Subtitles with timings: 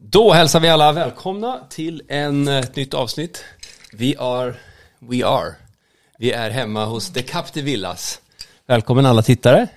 [0.00, 3.44] Då hälsar vi alla välkomna till en, ett nytt avsnitt.
[3.92, 4.54] Vi are,
[4.98, 5.54] we are.
[6.18, 8.20] Vi är hemma hos The Capti Villas.
[8.66, 9.68] Välkommen alla tittare.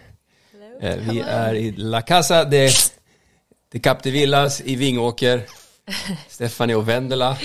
[0.82, 2.72] Eh, Vi är i La Casa de,
[3.72, 5.46] de Capti Villas i Vingåker.
[6.30, 7.38] Stephanie och Vendela.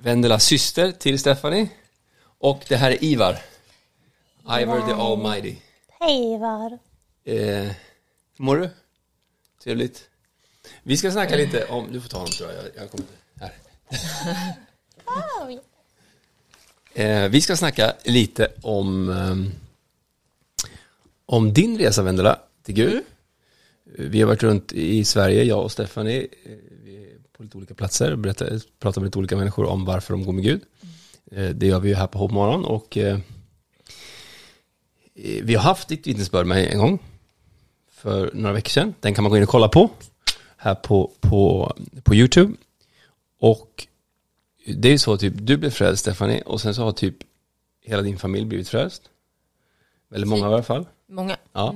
[0.00, 1.68] Vendelas syster till Stephanie.
[2.38, 3.38] Och det här är Ivar.
[4.60, 5.56] Ivar the Almighty.
[6.00, 6.78] Hej Ivar.
[7.24, 7.74] Eh, hur
[8.44, 8.70] mår du?
[9.64, 10.08] Trevligt.
[10.82, 13.06] Vi ska snacka lite om, du får ta honom tror jag, jag, kommer
[13.40, 13.52] här.
[16.94, 19.50] Eh, vi ska snacka lite om, ehm,
[21.26, 23.02] om din resa Vendela till Gud.
[23.84, 26.52] Vi har varit runt i Sverige, jag och Stephanie, eh,
[27.32, 30.44] på lite olika platser, berättar, pratar med lite olika människor om varför de går med
[30.44, 30.60] Gud.
[31.32, 33.18] Eh, det gör vi ju här på Hoppmorgon och eh,
[35.14, 36.98] eh, vi har haft ditt vittnesbörd med en gång
[37.90, 38.94] för några veckor sedan.
[39.00, 39.90] Den kan man gå in och kolla på
[40.62, 42.54] här på, på, på YouTube.
[43.40, 43.86] Och
[44.66, 47.16] det är ju så typ, du blev frälst Stephanie och sen så har typ
[47.80, 49.02] hela din familj blivit frälst.
[50.08, 50.86] Väldigt många i alla fall.
[51.06, 51.36] Många.
[51.52, 51.74] Ja.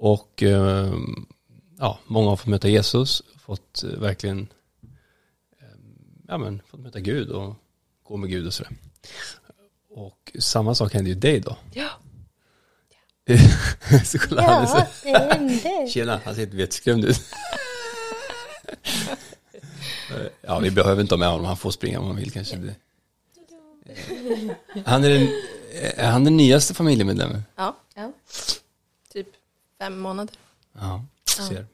[0.00, 0.94] Och eh,
[1.78, 4.48] ja, många har fått möta Jesus, fått eh, verkligen
[5.60, 5.66] eh,
[6.28, 7.54] ja, men, fått möta Gud och
[8.02, 8.72] gå med Gud och sådär.
[9.90, 11.56] Och samma sak hände ju dig då.
[11.72, 11.88] Ja.
[14.04, 15.88] så kolla han är så, Ja, det hände.
[15.92, 17.20] Tjena, han ser helt vettskrämd ut.
[20.40, 22.56] ja, vi behöver inte ha med honom, han får springa om han vill kanske.
[22.56, 22.74] Det.
[24.86, 25.28] Han är den,
[25.96, 27.42] är han den nyaste familjemedlemmen?
[27.56, 27.76] Ja.
[27.94, 28.12] ja.
[29.12, 29.26] Typ
[29.78, 30.34] fem månader.
[30.72, 31.66] Ja, ser.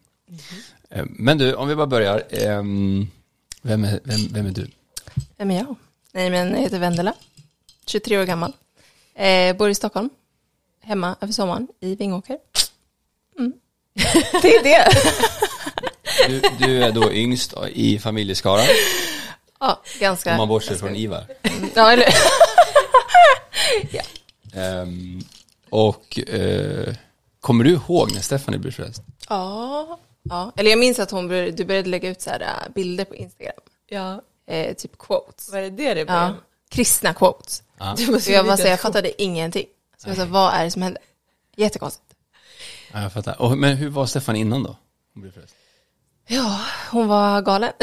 [0.90, 2.22] Eh, Men du, om vi bara börjar.
[2.30, 3.08] ehm,
[3.62, 4.70] Vem är, vem, vem är du?
[5.36, 5.74] Vem är jag?
[6.12, 7.14] Nej, men jag heter Vendela.
[7.86, 8.52] 23 år gammal.
[9.14, 10.10] Eh, bor i Stockholm.
[10.80, 12.38] Hemma över sommaren i Vingåker.
[13.38, 13.52] Mm.
[14.42, 14.92] Det är det.
[16.26, 18.64] Du, du är då yngst i familjeskaran,
[19.60, 20.30] Ja, ganska.
[20.30, 21.24] om man bortser från Ivar.
[21.74, 22.08] Ja, eller
[24.54, 25.20] Ehm,
[25.70, 26.94] och eh,
[27.40, 29.02] kommer du ihåg när Stephanie blev frälst?
[29.28, 30.52] Ja, ja.
[30.56, 33.14] Eller jag minns att hon började, du började lägga ut så här äh, bilder på
[33.14, 33.54] Instagram.
[33.88, 35.52] Ja, Eh, typ quotes.
[35.52, 36.34] var det det det Ja, blev?
[36.70, 37.62] kristna quotes.
[37.78, 37.94] Ja.
[37.98, 39.66] Du måste Och jag, veta så, jag att- fattade ingenting.
[39.98, 41.00] Så jag sa, vad är det som hände?
[41.56, 42.04] Jättekonstigt.
[42.92, 43.42] Ja, jag fattar.
[43.42, 44.76] Och, men hur var Stephanie innan då?
[45.14, 45.54] Hon blev frälst?
[46.30, 47.72] Ja, hon var galen.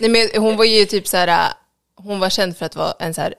[0.00, 1.52] Nej, men hon var ju typ så här,
[1.96, 3.34] hon var känd för att vara en så här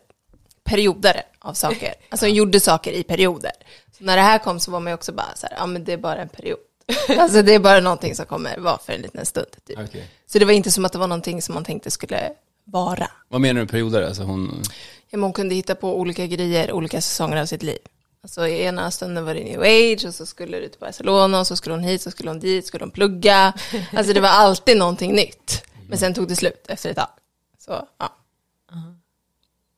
[0.64, 1.94] periodare av saker.
[2.10, 3.52] Alltså hon gjorde saker i perioder.
[3.98, 5.84] Så när det här kom så var man ju också bara så här, ja men
[5.84, 6.60] det är bara en period.
[7.20, 9.48] Alltså det är bara någonting som kommer vara för en liten stund.
[9.68, 9.80] Typ.
[9.80, 10.08] Okej.
[10.28, 12.30] Så det var inte som att det var någonting som man tänkte skulle
[12.64, 13.08] vara.
[13.28, 14.02] Vad menar du med perioder?
[14.02, 14.62] Alltså hon...
[15.10, 17.78] Ja, men hon kunde hitta på olika grejer, olika säsonger av sitt liv.
[18.22, 21.48] Alltså i ena stunden var det new age och så skulle det till Barcelona och
[21.48, 23.54] så skulle hon hit, så skulle hon dit, skulle hon plugga.
[23.94, 25.64] Alltså det var alltid någonting nytt.
[25.90, 27.10] Men sen tog det slut efter ett tag.
[27.58, 28.16] Så ja.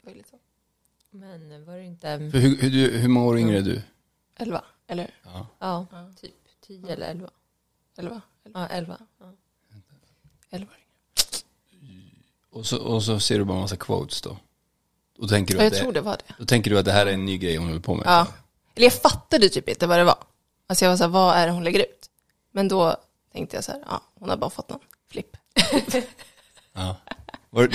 [0.04, 0.40] Det så.
[1.12, 3.82] Men var det inte, För hur, hur, du- hur många år yngre är du?
[4.36, 5.46] Elva, eller hur?
[5.60, 5.86] ja,
[6.22, 6.34] typ
[6.68, 7.30] tio eller elva?
[7.98, 8.22] Elva?
[8.46, 8.60] elva.
[8.60, 8.98] Ja, elva.
[9.20, 9.34] Ja.
[10.50, 10.72] elva.
[12.50, 14.38] Och så, och så ser du bara en massa quotes då?
[15.22, 16.34] Och tänker du Ja, att jag det, tror det var det.
[16.40, 18.04] Då tänker du att det här är en ny grej hon håller på med?
[18.08, 18.28] Ja.
[18.76, 20.18] Eller jag fattade typ inte vad det var.
[20.68, 22.06] Alltså jag var så här, vad är det hon lägger ut?
[22.52, 22.96] Men då
[23.34, 24.80] tänkte jag så här, ja, hon har bara fått någon
[25.12, 25.38] flipp.
[26.74, 26.96] Ja.
[27.50, 27.70] Var,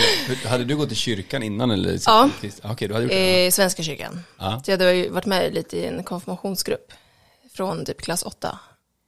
[0.49, 1.99] hade du gått i kyrkan innan eller?
[2.07, 2.31] Ja.
[2.63, 3.47] Okej, du hade gjort det?
[3.47, 4.23] Eh, Svenska kyrkan.
[4.39, 4.63] Ja.
[4.65, 6.93] Så jag hade ju varit med lite i en konfirmationsgrupp
[7.55, 8.59] från typ klass åtta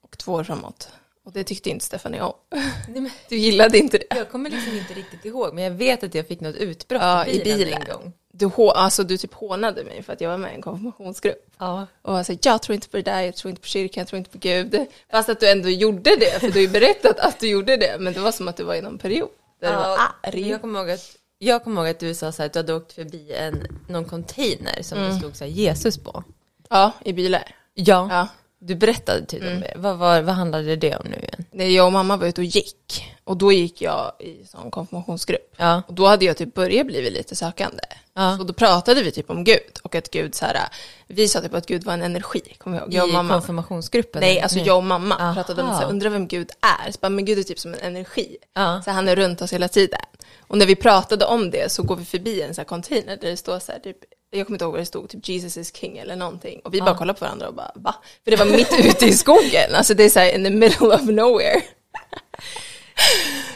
[0.02, 0.88] och två år framåt.
[1.24, 2.32] Och det tyckte inte Stefanie om.
[2.50, 2.64] Nej,
[3.00, 4.16] men, Du gillade inte det.
[4.16, 7.26] jag kommer liksom inte riktigt ihåg, men jag vet att jag fick något utbrott Ja,
[7.26, 7.82] i i bilen, bilen.
[7.82, 8.12] en gång.
[8.38, 11.50] Du, alltså, du typ hånade mig för att jag var med i en konfirmationsgrupp.
[11.58, 11.86] Ja.
[12.02, 14.08] Och var så jag tror inte på det där, jag tror inte på kyrkan, jag
[14.08, 14.86] tror inte på Gud.
[15.10, 17.96] Fast att du ändå gjorde det, för du har ju berättat att du gjorde det.
[18.00, 19.28] Men det var som att du var i någon period.
[19.60, 20.48] Där du var Ja, arg.
[20.48, 22.92] jag kommer ihåg att jag kommer ihåg att du sa så att du hade åkt
[22.92, 26.24] förbi en, någon container som det stod så Jesus på.
[26.68, 27.54] Ja, i bilar.
[27.74, 28.28] Ja, Ja.
[28.58, 29.72] Du berättade typ om det.
[29.76, 31.74] Vad, var, vad handlade det om nu igen?
[31.74, 33.14] Jag och mamma var ute och gick.
[33.24, 35.54] Och då gick jag i sån konfirmationsgrupp.
[35.56, 35.82] Ja.
[35.86, 37.82] Och då hade jag typ börjat bli lite sökande.
[38.14, 38.36] Ja.
[38.38, 39.78] Så då pratade vi typ om Gud.
[39.82, 40.58] Och att Gud så här,
[41.06, 42.94] vi sa typ att Gud var en energi, kommer jag ihåg.
[42.94, 43.34] Jag och I mamma.
[43.34, 44.20] konfirmationsgruppen?
[44.20, 45.34] Nej, alltså jag och mamma Aha.
[45.34, 46.92] pratade om så här, undrar vem Gud är.
[46.92, 48.36] Så bara, men Gud är typ som en energi.
[48.54, 48.82] Ja.
[48.84, 50.00] Så han är runt oss hela tiden.
[50.38, 53.30] Och när vi pratade om det så går vi förbi en så här container där
[53.30, 53.96] det står så här, typ,
[54.30, 56.60] jag kommer inte ihåg vad det stod, typ Jesus is king eller någonting.
[56.64, 57.94] Och vi bara kollade på varandra och bara, va?
[58.24, 60.86] För det var mitt ute i skogen, alltså det är så här in the middle
[60.94, 61.62] of nowhere.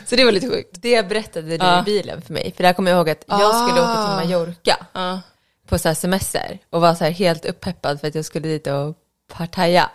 [0.06, 0.70] så det var lite sjukt.
[0.82, 1.80] Det berättade du Ja.
[1.80, 2.52] i bilen för mig.
[2.56, 4.20] För där kommer jag ihåg att jag skulle åka Ah.
[4.20, 5.20] till Mallorca Ja.
[5.66, 8.96] på så semester och var så helt uppeppad för att jag skulle dit och
[9.32, 9.90] partaja.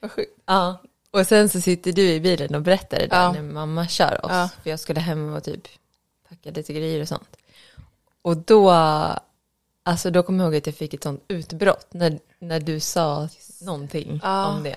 [0.00, 0.30] Vad sjukt.
[0.46, 0.82] Ja.
[1.10, 4.50] Och sen så sitter du i bilen och berättar det där när mamma kör oss.
[4.62, 5.68] För jag skulle hem och typ
[6.28, 7.36] packa lite grejer och sånt.
[8.22, 8.72] Och då,
[9.82, 13.28] alltså då kommer jag ihåg att jag fick ett sånt utbrott när, när du sa
[13.60, 14.46] någonting Ja.
[14.46, 14.76] om det.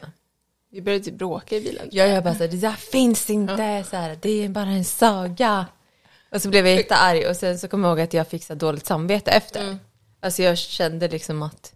[0.71, 1.87] Vi började typ bråka i bilen.
[1.91, 4.85] Jag, jag bara så här, det där finns inte, så här, det är bara en
[4.85, 5.65] saga.
[6.31, 8.55] Och så blev jag jättearg och sen så kommer jag ihåg att jag fick så
[8.55, 9.61] dåligt samvete efter.
[9.61, 9.79] Mm.
[10.19, 11.73] Alltså jag kände liksom att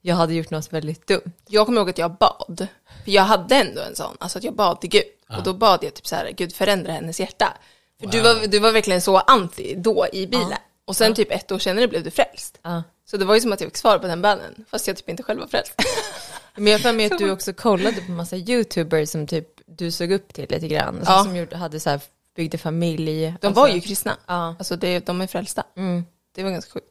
[0.00, 1.32] jag hade gjort något väldigt dumt.
[1.48, 2.66] Jag kommer ihåg att jag bad.
[3.04, 5.02] För jag hade ändå en sån, alltså att jag bad till Gud.
[5.36, 7.56] Och då bad jag typ så här, Gud förändra hennes hjärta.
[8.00, 10.58] För du, var, du var verkligen så anti då i bilen.
[10.86, 12.58] Och sen typ ett år senare blev du frälst.
[12.62, 12.82] Ja.
[13.06, 15.08] Så det var ju som att jag fick svar på den bönen, fast jag typ
[15.08, 15.72] inte själv var frälst.
[16.56, 20.12] Men jag har mig att du också kollade på massa youtubers som typ du såg
[20.12, 20.96] upp till lite grann.
[20.98, 21.24] Alltså, Ja.
[21.24, 22.00] Som gjorde, hade så här,
[22.36, 23.34] byggde familj.
[23.40, 24.16] De alltså, var ju kristna.
[24.26, 24.54] Ja.
[24.58, 25.64] Alltså det, de är frälsta.
[25.76, 26.04] Mm.
[26.34, 26.86] Det var ganska sjukt.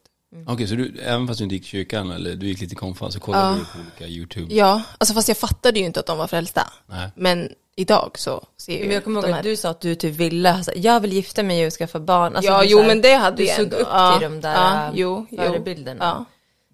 [0.47, 2.75] Okej, så du, även fast du inte gick i kyrkan eller du gick lite i
[2.75, 3.55] konfa så kollade Ja.
[3.55, 4.55] du på olika YouTube?
[4.55, 6.71] Ja, alltså fast jag fattade ju inte att de var frälsta.
[6.87, 7.09] Nej.
[7.15, 9.95] Men idag så ser jag Men jag kommer ihåg här- att du sa att du
[9.95, 12.35] typ ville, alltså, jag vill gifta mig och skaffa barn.
[12.35, 13.77] Alltså, ja, jo så här, men det hade du jag såg ändå.
[13.77, 16.05] upp ja, till de där ja, äh, jo, förebilderna.
[16.05, 16.25] Ja,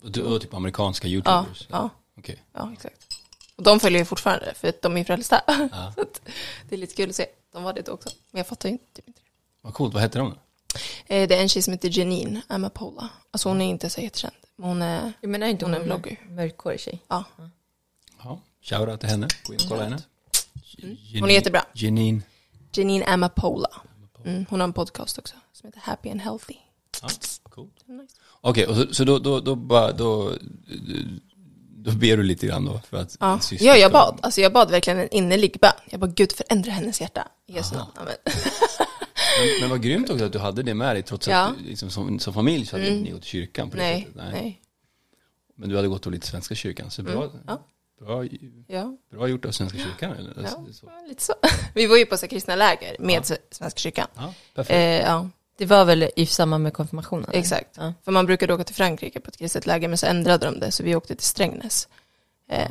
[0.05, 1.67] Och du och typ amerikanska ja, YouTubers?
[1.71, 2.43] ja, Okej.
[2.53, 2.95] ja, exakt.
[3.55, 5.41] Och de följer ju fortfarande för att de är frälsta.
[5.95, 6.21] så att
[6.69, 7.25] det är lite kul att se.
[7.53, 8.09] De var det då också.
[8.31, 9.29] Men jag fattar ju inte, typ inte det.
[9.61, 10.35] Vad coolt, vad heter de?
[11.07, 13.09] Eh, Det är en tjej som heter Janine Amapola.
[13.31, 14.33] Alltså hon är inte så jättekänd.
[14.55, 16.19] Men hon är, Jag menar inte Hon hon, är är vlogger.
[16.29, 16.99] mörkhårig tjej.
[17.07, 17.23] ja,
[18.23, 19.97] Ja, shoutout till henne, gå in och kolla henne.
[20.83, 20.97] Mm.
[21.19, 21.65] Hon är jättebra.
[21.73, 22.21] Janine.
[22.73, 23.69] Janine Amapola.
[24.25, 26.55] Mm, hon har en podcast också som heter Happy and Healthy.
[27.01, 27.09] Ja,
[27.43, 27.87] coolt.
[27.87, 28.15] Nice.
[28.41, 30.33] Okej, och så, så då, då, då, bara, då,
[31.75, 34.19] då ber du lite grann då för att Ja, ja jag bad.
[34.21, 35.71] Alltså jag bad verkligen en innerlig bön.
[35.89, 37.27] Jag bara, Gud förändra hennes hjärta.
[37.45, 37.91] I Jesu namn.
[37.95, 38.15] Amen.
[39.39, 41.37] Men, men vad grymt också att du hade det med dig trots Ja.
[41.45, 42.97] att du, liksom, som, som familj så hade Mm.
[42.97, 44.15] inte ni gått till kyrkan på det Nej, sättet.
[44.31, 44.61] nej.
[45.55, 47.61] Men du hade gått till lite Svenska kyrkan, så bra, Mm, ja.
[47.99, 48.25] Bra,
[48.67, 50.11] Ja, bra gjort av Svenska kyrkan.
[50.11, 50.33] Eller?
[50.43, 50.85] ja, Så.
[50.85, 51.33] ja, lite så.
[51.75, 54.07] Vi var ju på så kristna läger med Svenska kyrkan.
[54.15, 54.71] Ja, perfekt.
[54.75, 54.79] Eh,
[55.09, 57.29] ja, Det var väl i samband med konfirmationen?
[57.33, 57.69] exakt.
[57.77, 57.93] Ja.
[58.05, 60.71] För man brukade åka till Frankrike på ett kristet läger, men så ändrade de det,
[60.71, 61.87] så vi åkte till Strängnäs.
[62.49, 62.69] Eh,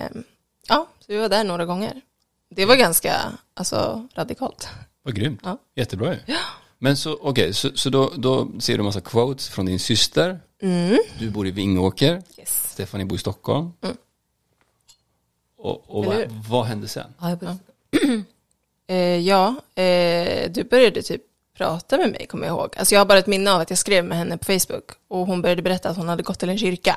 [0.68, 2.00] ja, så vi var där några gånger.
[2.50, 3.14] Det var ganska,
[3.54, 4.68] alltså, radikalt.
[5.02, 5.40] Vad grymt.
[5.44, 5.58] Ja.
[5.76, 6.20] Jättebra ju.
[6.78, 10.40] Men så, okej, så, så då, då ser du massa quotes från din syster.
[10.62, 10.98] Mm.
[11.18, 12.22] Du bor i Vingåker.
[12.38, 12.70] Yes.
[12.72, 13.70] Stephanie bor i Stockholm.
[13.82, 13.96] Mm.
[15.58, 17.14] Och, och vad, vad hände sen?
[17.20, 17.36] Ja,
[18.90, 21.22] Eh, ja, eh, du började typ
[21.56, 22.74] prata med mig, kommer jag ihåg.
[22.76, 25.26] Alltså jag har bara ett minne av att jag skrev med henne på Facebook och
[25.26, 26.96] hon började berätta att hon hade gått till en kyrka.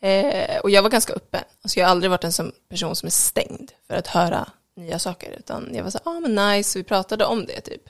[0.00, 1.40] Eh, och jag var ganska öppen.
[1.62, 4.98] Alltså jag har aldrig varit en sån person som är stängd för att höra nya
[4.98, 7.82] saker, utan jag var så ah, men nice, vi pratade om det typ.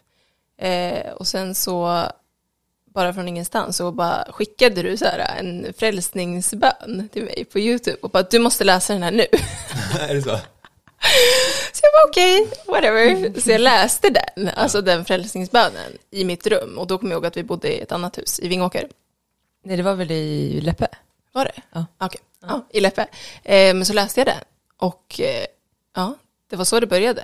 [0.59, 2.03] Eh, och sen så,
[2.99, 7.99] bara från ingenstans, så bara skickade du så här en frälsningsbön till mig på YouTube
[8.03, 9.27] och bara du måste läsa den här nu.
[10.09, 10.39] är det så?
[11.73, 13.41] Så jag bara okej, whatever.
[13.41, 16.79] Så jag läste den, alltså den frälsningsbönen i mitt rum.
[16.79, 18.89] Och då kom jag ihåg att vi bodde i ett annat hus i Vingåker.
[19.65, 20.89] nej, det var väl i Läppe?
[21.33, 21.63] Var det?
[21.73, 21.87] Ja.
[21.99, 23.03] Okej, ja, i Läppe.
[23.45, 24.45] Eh, men så läste jag den.
[24.77, 25.47] Och eh,
[25.95, 26.15] ja,
[26.51, 27.23] det var så det började.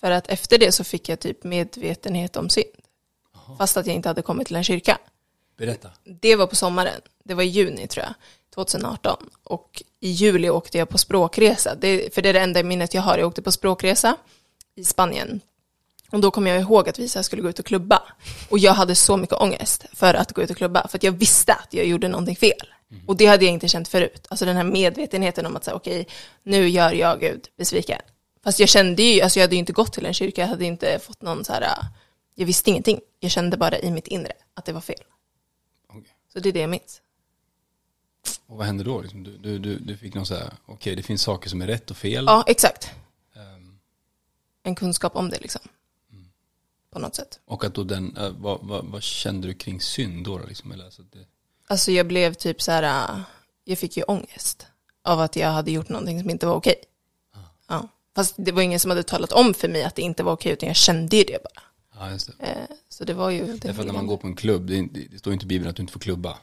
[0.00, 2.79] För att efter det så fick jag typ medvetenhet om synd.
[3.58, 4.98] Fast att jag inte hade kommit till en kyrka.
[5.56, 5.90] Berätta.
[6.04, 7.00] Det var på sommaren.
[7.24, 8.14] Det var i juni tror jag.
[8.54, 9.30] 2018.
[9.44, 11.74] Och i juli åkte jag på språkresa.
[11.74, 13.18] Det, för det är det enda minnet jag har.
[13.18, 14.16] Jag åkte på språkresa
[14.74, 15.40] i Spanien.
[16.10, 18.02] Och då kom jag ihåg att vi så skulle gå ut och klubba.
[18.48, 20.88] Och jag hade så mycket ångest för att gå ut och klubba.
[20.88, 22.66] För att jag visste att jag gjorde någonting fel.
[23.06, 24.26] Och det hade jag inte känt förut.
[24.28, 26.06] Alltså den här medvetenheten om att säga okej,
[26.42, 28.00] nu gör jag Gud besviken.
[28.44, 30.40] Fast jag kände ju, alltså jag hade ju inte gått till en kyrka.
[30.40, 31.68] Jag hade inte fått någon så här,
[32.40, 33.00] jag visste ingenting.
[33.20, 35.04] Jag kände bara i mitt inre att det var fel.
[35.88, 36.14] Okej.
[36.32, 37.00] Så det är det jag minns.
[38.46, 39.00] Och vad hände då?
[39.00, 41.66] Liksom, du, du, du, du fick någon så här, okej det finns saker som är
[41.66, 42.24] rätt och fel.
[42.26, 42.90] Ja, exakt.
[43.36, 43.78] Ehm,
[44.62, 45.60] En kunskap om det liksom.
[46.92, 47.40] På något sätt.
[47.44, 50.38] och att då den, äh, vad, vad, vad kände du kring synd då?
[50.48, 51.26] Liksom, eller, alltså, det,
[51.66, 52.82] Alltså jag blev typ så här,
[53.14, 53.20] äh,
[53.64, 54.66] jag fick ju ångest
[55.02, 56.74] av att jag hade gjort någonting som inte var okej.
[57.68, 57.88] Ja.
[58.14, 60.52] Fast det var ingen som hade talat om för mig att det inte var okej,
[60.52, 61.62] utan jag kände ju det bara.
[62.00, 62.44] Ja, just det.
[62.46, 63.46] Eh, så det var ju...
[63.46, 65.70] Det Därför när man går på en klubb, det, inte- det står inte i Bibeln
[65.70, 66.38] att du inte får klubba.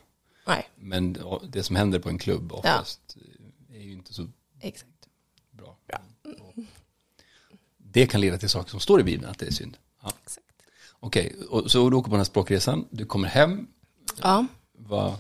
[0.48, 1.18] Nej, Men
[1.50, 3.18] det som händer på en klubb oftast
[3.74, 4.28] är ju inte så
[4.62, 4.92] exakt.
[5.52, 5.78] bra.
[7.78, 9.78] Det kan leda till saker som står i Bibeln att det är synd.
[10.04, 10.12] Ja.
[10.24, 10.48] exakt.
[11.00, 13.68] Okej, och så du åker på den här språkresan, du kommer hem,
[14.22, 14.46] Ja,
[14.78, 15.14] vad,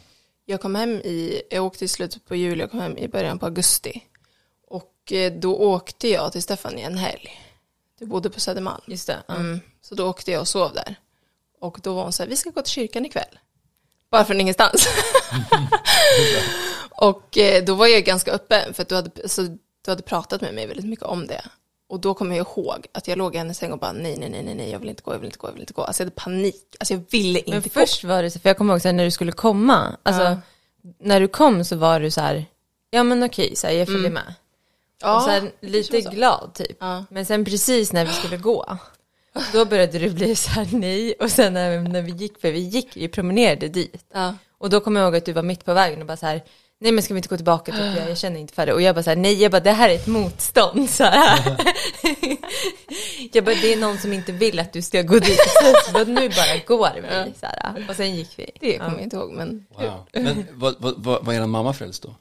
[0.45, 3.39] jag kom hem i, jag åkte i slutet på juli, jag kom hem i början
[3.39, 4.03] på augusti.
[4.67, 7.29] Och eh, då åkte jag till Stefan i en helg.
[7.99, 8.81] Du bodde på Södermalm.
[8.87, 9.23] Just det.
[9.29, 9.59] Mm.
[9.81, 10.95] Så då åkte jag och sov där.
[11.59, 13.39] Och då var hon så här, vi ska gå till kyrkan ikväll.
[14.11, 14.87] Bara från ingenstans.
[16.89, 19.41] och eh, då var jag ganska öppen, för att du hade, alltså,
[19.85, 21.41] du hade pratat med mig väldigt mycket om det.
[21.89, 24.29] Och då kommer jag ihåg att jag låg i hennes säng och bara nej, nej,
[24.29, 25.83] nej, nej, nej, jag vill inte gå, jag vill inte gå, jag vill inte gå.
[25.83, 27.69] Alltså jag hade panik, alltså jag ville inte Men gå.
[27.69, 30.23] först var det så, för jag kommer ihåg så här, när du skulle komma, alltså
[30.23, 30.37] Ja.
[30.99, 32.45] när du kom så var du så här,
[32.89, 34.13] ja men okej, så här, jag följer Mm.
[34.13, 34.33] med.
[35.01, 36.77] Ja, och det lite glad typ.
[36.79, 37.05] Ja.
[37.09, 38.77] Men sen precis när vi skulle gå,
[39.53, 41.13] då började du bli så här nej.
[41.13, 44.05] Och sen när, när vi gick, för vi gick, vi promenerade dit.
[44.13, 44.33] Ja.
[44.57, 46.43] Och då kommer jag ihåg att du var mitt på vägen och bara så här,
[46.79, 48.73] nej men ska vi inte gå tillbaka, typ, jag, jag känner inte för det.
[48.73, 50.89] Och jag bara så här, nej, jag bara det här är ett motstånd.
[50.89, 51.39] Så här.
[53.33, 55.39] jag bara, det är någon som inte vill att du ska gå dit.
[55.85, 57.33] Så bara, nu bara går vi.
[57.39, 57.85] Så här.
[57.89, 58.51] Och sen gick vi.
[58.59, 60.07] Det kommer jag inte ihåg, men Wow.
[60.13, 62.15] Men vad, vad, vad, var er mamma frälst då?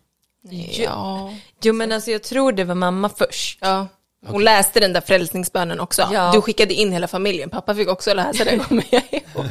[0.52, 1.32] Ja.
[1.62, 3.58] Jo men alltså jag tror det var mamma först.
[3.60, 3.86] ja.
[4.28, 6.08] Hon läste den där frälsningsbönen också.
[6.12, 6.30] Ja.
[6.34, 9.46] Du skickade in hela familjen, pappa fick också läsa den, kommer jag ihåg.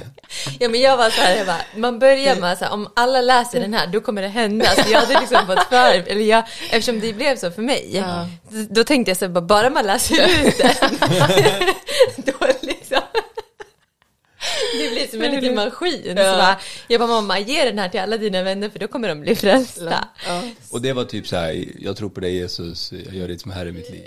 [0.60, 3.22] Ja men jag var så här, jag bara, man börjar med så här, om alla
[3.22, 4.66] läser den här då kommer det hända.
[4.76, 8.28] Så jag hade liksom fått för, eller jag, eftersom det blev så för mig, Ja.
[8.70, 11.00] då tänkte jag så här, bara, bara man läser ut den,
[12.16, 12.32] då
[14.80, 16.02] det blir som en liten maskin.
[16.04, 16.38] Så Ja.
[16.38, 19.22] bara, jag bara, mamma ge den här till alla dina vänner för då kommer de
[19.22, 20.08] bli frälsta.
[20.28, 20.42] Ja.
[20.72, 23.52] Och det var typ så här, jag tror på dig Jesus, jag gör dig som
[23.52, 24.06] herre i mitt liv.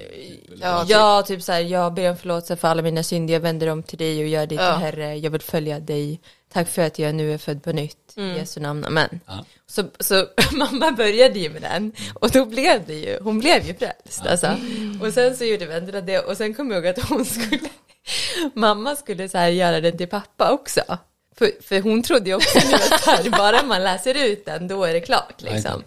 [0.61, 3.67] Ja, Ja, typ så här, jag ber om förlåtelse för alla mina synder, jag vänder
[3.67, 4.75] om till dig och gör dig till Ja.
[4.77, 6.21] Herre, jag vill följa dig.
[6.53, 9.21] Tack för att jag nu är född på nytt, i Jesu namn, amen.
[9.27, 9.45] Ja.
[9.67, 13.75] Så, så mamma började ju med den och då blev det ju, hon blev ju
[13.75, 14.57] frälst alltså.
[15.03, 17.69] Och sen så gjorde Vendela det och sen kom jag ihåg att hon skulle,
[18.55, 20.99] mamma skulle så här göra den till pappa också.
[21.39, 24.85] För, för hon trodde ju också nu att här, bara man läser ut den då
[24.85, 25.83] är det klart liksom.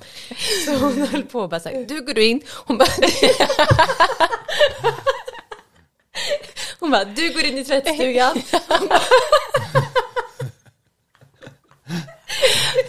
[0.65, 2.89] Så hon höll på och bara så här, du går du in, hon bara
[6.79, 8.41] Hon bara, du går in i tvättstugan.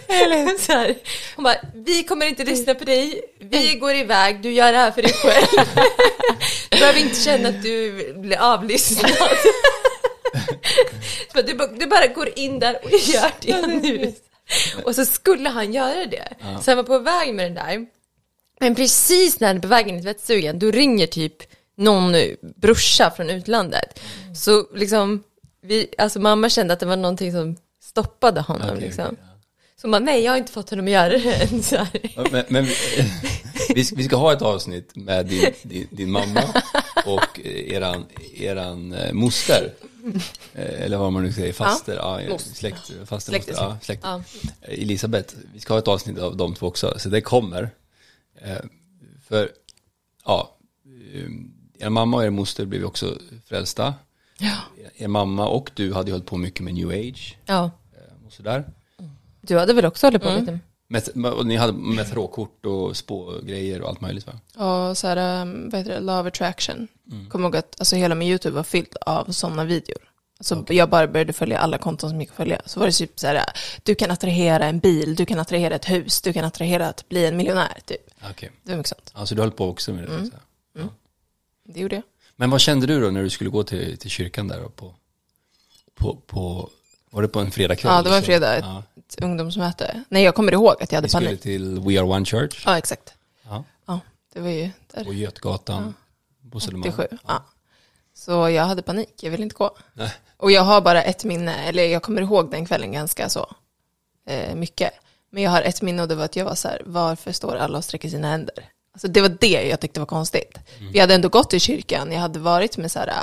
[0.07, 0.95] Eller så här,
[1.35, 4.91] hon bara, vi kommer inte lyssna på dig, vi går iväg, du gör det här
[4.91, 5.45] för dig själv.
[6.69, 9.11] Du behöver inte känna att du blir avlyssnad.
[11.33, 14.13] Så Du, bara- du bara går in där och gör det nu.
[14.83, 16.27] Och så skulle han göra det.
[16.61, 17.85] Så han var på väg med den där.
[18.59, 21.35] Men precis när han är på väg in i tvättstugan, då ringer typ
[21.77, 22.15] någon
[22.55, 23.99] brorsa från utlandet.
[24.35, 25.23] Så liksom,
[25.61, 29.05] vi, alltså mamma kände att det var någonting som stoppade honom Okej, liksom.
[29.05, 29.17] okej,
[29.83, 31.63] Så man, nej jag har inte fått honom att göra det än.
[31.63, 31.87] Så.
[32.31, 32.67] Men, men
[33.75, 36.43] vi, ska, vi ska ha ett avsnitt med din, din, din mamma
[37.05, 39.73] och eran, eran eh, moster.
[40.53, 44.03] Eh, Eller vad man nu säger, faster, ja, ja, släkt, faster, Släkt, moster, ja, släkt.
[44.03, 44.21] Ja.
[44.61, 47.69] Eh, Elisabeth, vi ska ha ett avsnitt av de två också, så det kommer.
[49.27, 49.49] För,
[50.25, 50.57] ja,
[51.79, 53.93] er mamma och er moster blev också frälsta.
[54.37, 54.55] Ja.
[54.95, 57.71] Er mamma och du hade ju hållit på mycket med new age Ja,
[58.25, 58.63] och sådär.
[59.47, 60.59] Du hade väl också hållit på lite?
[61.13, 64.33] Med, och ni hade med tarotkort och spågrejer och allt möjligt va?
[64.89, 66.87] Och så här, um, vad heter det, Love Attraction.
[67.29, 69.97] Kommer ihåg att alltså, hela min YouTube var fylld av sådana videor.
[70.39, 72.61] Alltså, Jag bara började följa alla konton som gick att följa.
[72.65, 73.43] Så var det typ så här,
[73.83, 77.25] du kan attrahera en bil, du kan attrahera ett hus, du kan attrahera att bli
[77.25, 78.09] en miljonär, typ.
[78.31, 78.51] Okej.
[78.63, 79.11] Det var mycket sånt.
[79.13, 80.09] Alltså du höll på också med det?
[80.25, 80.31] så
[80.83, 80.89] här.
[81.65, 82.03] Det gjorde jag.
[82.35, 84.93] Men vad kände du då när du skulle gå till, till kyrkan där och på,
[85.95, 86.69] på, på,
[87.09, 87.93] var det på en fredagkväll?
[87.93, 88.59] Ja, det var en Så- fredag.
[88.59, 88.83] Ja.
[89.17, 90.03] Ett ungdomsmöte.
[90.09, 91.41] Nej, jag kommer ihåg att jag hade Vi skulle panik.
[91.41, 93.13] till We Are One Church Ja, exakt.
[93.49, 93.99] ja, Ja,
[94.33, 95.03] det var ju där.
[95.05, 95.93] på Götgatan
[96.51, 96.93] på Södermalm.
[96.93, 97.07] 87.
[97.27, 97.45] Ja.
[98.15, 99.75] Så jag hade panik, jag ville inte gå.
[99.93, 100.11] Nej.
[100.37, 103.55] Och jag har bara ett minne, eller jag kommer ihåg den kvällen ganska så
[104.27, 104.91] eh, mycket.
[105.29, 107.55] Men jag har ett minne och det var att jag var så här, varför står
[107.55, 108.69] alla och sträcker sina händer?
[108.93, 110.57] Alltså det var det jag tyckte var konstigt.
[110.91, 113.13] Vi hade ändå gått i kyrkan, jag hade varit med så här äh,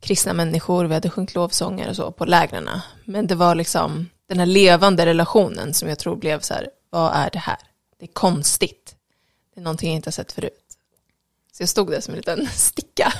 [0.00, 2.68] kristna människor, vi hade sjungit lovsånger och så på lägren.
[3.04, 7.12] Men det var liksom den här levande relationen som jag tror blev så här, vad
[7.14, 7.58] är det här?
[7.98, 8.94] Det är konstigt.
[9.54, 10.76] Det är någonting jag inte har sett förut.
[11.52, 13.12] Så jag stod där som en liten sticka.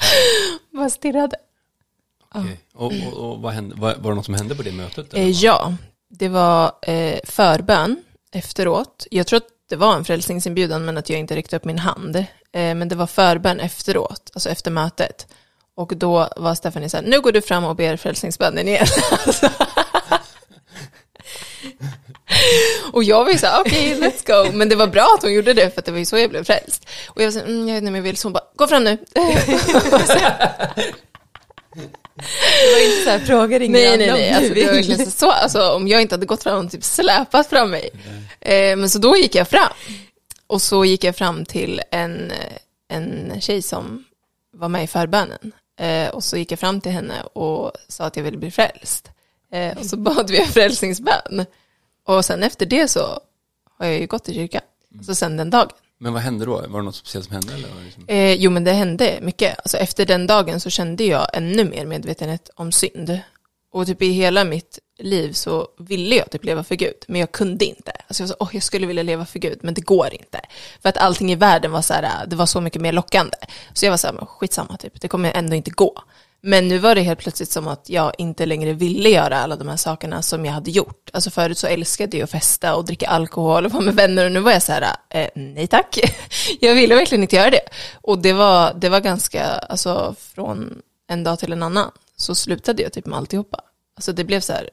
[0.70, 1.36] Bara stirrade.
[2.34, 2.60] Okej.
[2.74, 5.14] Och, och, och vad hände, var, var det något som hände på det mötet?
[5.14, 5.24] eller?
[5.24, 5.74] Eh, ja,
[6.08, 8.02] det var eh, förbön
[8.32, 9.06] efteråt.
[9.10, 12.16] Jag tror att det var en frälsningsinbjudan men att jag inte räckte upp min hand.
[12.16, 15.26] Eh, men det var förbön efteråt, alltså efter mötet.
[15.74, 18.86] Och då var Stephanie så här, nu går du fram och ber frälsningsbönen igen.
[19.26, 19.50] Alltså.
[22.92, 24.52] och jag var ju så här, okej, let's go.
[24.52, 26.30] Men det var bra att hon gjorde det, för att det var ju så jag
[26.30, 26.88] blev frälst.
[27.08, 28.44] Och jag var så här, mm, jag vet inte om jag vill, så hon bara,
[28.56, 28.98] gå fram nu.
[32.62, 34.32] Det var inte så här, frågar ingen Nej, nej, om nej.
[34.32, 37.46] Alltså, det var verkligen så, alltså, om jag inte hade gått fram och typ släpat
[37.46, 37.90] fram mig.
[38.40, 39.72] Eh, men så då gick jag fram.
[40.46, 42.32] Och så gick jag fram till en,
[42.88, 44.04] en tjej som
[44.56, 45.52] var med i förbönen.
[45.80, 49.10] Eh, och så gick jag fram till henne och sa att jag ville bli frälst.
[49.52, 51.46] Eh, och så bad vi en frälsningsbön.
[52.06, 53.20] Och sen efter det så
[53.78, 54.62] har jag ju gått i kyrkan.
[55.06, 55.68] Så sen den dagen.
[55.98, 56.52] Men vad hände då?
[56.68, 57.54] Var det något speciellt som hände?
[57.54, 57.68] Eller?
[57.84, 58.04] Liksom?
[58.06, 59.58] Eh, jo men det hände mycket.
[59.58, 63.20] Alltså, efter den dagen så kände jag ännu mer medvetenhet om synd.
[63.72, 67.32] Och typ i hela mitt liv så ville jag typ leva för Gud, men jag
[67.32, 67.92] kunde inte.
[68.06, 70.40] Alltså jag så, åh jag skulle vilja leva för Gud, men det går inte.
[70.82, 73.36] För att allting i världen var så här, det var så mycket mer lockande.
[73.72, 76.02] Så jag var så här, men skitsamma typ, det kommer ändå inte gå.
[76.42, 79.68] Men nu var det helt plötsligt som att jag inte längre ville göra alla de
[79.68, 81.10] här sakerna som jag hade gjort.
[81.12, 84.32] Alltså förut så älskade jag att festa och dricka alkohol och vara med vänner och
[84.32, 85.98] nu var jag så här, eh, nej tack.
[86.60, 87.68] jag ville verkligen inte göra det.
[87.94, 92.82] Och det var, det var ganska, alltså från en dag till en annan så slutade
[92.82, 93.60] jag typ med alltihopa.
[93.96, 94.70] Alltså det blev så här,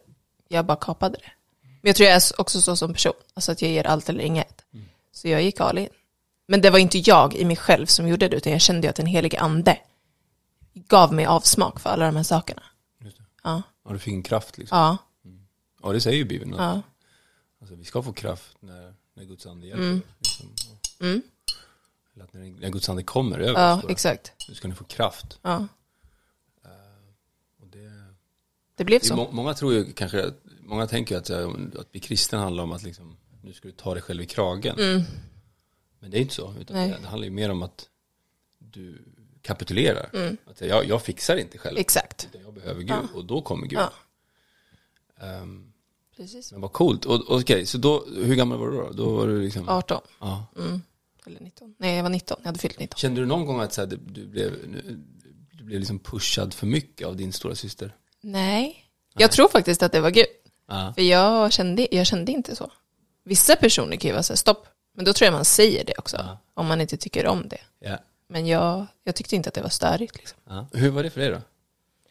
[0.47, 1.31] jag bara kapade det.
[1.62, 4.24] Men jag tror jag är också så som person, alltså att jag ger allt eller
[4.24, 4.63] inget.
[5.13, 5.89] Så jag gick all in.
[6.47, 8.89] Men det var inte jag i mig själv som gjorde det, utan jag kände ju
[8.89, 9.77] att den helige ande
[10.88, 12.63] gav mig avsmak för alla de här sakerna.
[13.00, 13.24] Just det.
[13.43, 14.77] Ja, Ja, du fick en kraft liksom.
[14.77, 14.98] ja,
[15.84, 16.53] Ja, det säger ju Bibeln.
[16.53, 16.81] Att, ja.
[17.62, 19.84] alltså, vi ska få kraft när, när Guds ande hjälper.
[19.84, 20.01] Mm.
[20.19, 20.48] Liksom.
[20.72, 21.22] Och- Mm.
[22.13, 24.31] Eller att när, när Guds ande kommer över Ja, oss, exakt.
[24.48, 25.39] då ska ni få kraft.
[25.41, 25.67] Ja,
[27.60, 27.91] Och det,
[28.75, 29.15] det blev det så.
[29.15, 30.31] må, många tror ju kanske,
[30.62, 33.72] många tänker ju att, eh, att bli kristen handlar om att liksom, nu ska du
[33.74, 34.79] ta dig själv i kragen.
[34.79, 35.01] Mm.
[36.00, 37.89] Men det är inte så, utan det, det handlar ju mer om att
[38.60, 39.05] du
[39.48, 40.36] kapitulerar.
[40.46, 41.74] Att jag, jag fixar inte själv.
[41.74, 41.82] Mm.
[41.82, 42.27] Exakt.
[42.32, 43.01] Utan jag behöver Gud Ja.
[43.13, 43.80] och då kommer Gud.
[43.80, 43.92] Ja.
[45.25, 45.74] Ehm,
[46.18, 46.51] Precis.
[46.51, 47.06] men vad coolt.
[47.06, 48.89] Och, okej, så då, hur gammal var du då?
[48.92, 50.01] Då var du liksom, 18.
[50.20, 50.46] ja.
[50.58, 50.82] Mm.
[51.25, 51.75] Eller 19.
[51.77, 52.38] Nej, jag var 19.
[52.42, 52.98] Jag hade fyllt 19.
[52.98, 54.51] Kände du någon gång att så här, du, blev,
[55.51, 57.96] du blev liksom pushad för mycket av din stora syster?
[58.22, 58.84] Nej.
[59.18, 60.25] Jag tror faktiskt att det var Gud.
[60.68, 60.94] Ja.
[60.96, 62.72] För jag kände, jag kände inte så.
[63.24, 64.68] Vissa personer kan ju vara så här, stopp.
[64.96, 66.38] Men då tror jag man säger det också.
[66.54, 67.89] Om man inte tycker om det.
[68.27, 70.17] Men jag, jag tyckte inte att det var störigt.
[70.17, 70.39] Liksom.
[70.43, 70.67] Ja.
[70.74, 71.41] Hur var det för dig då?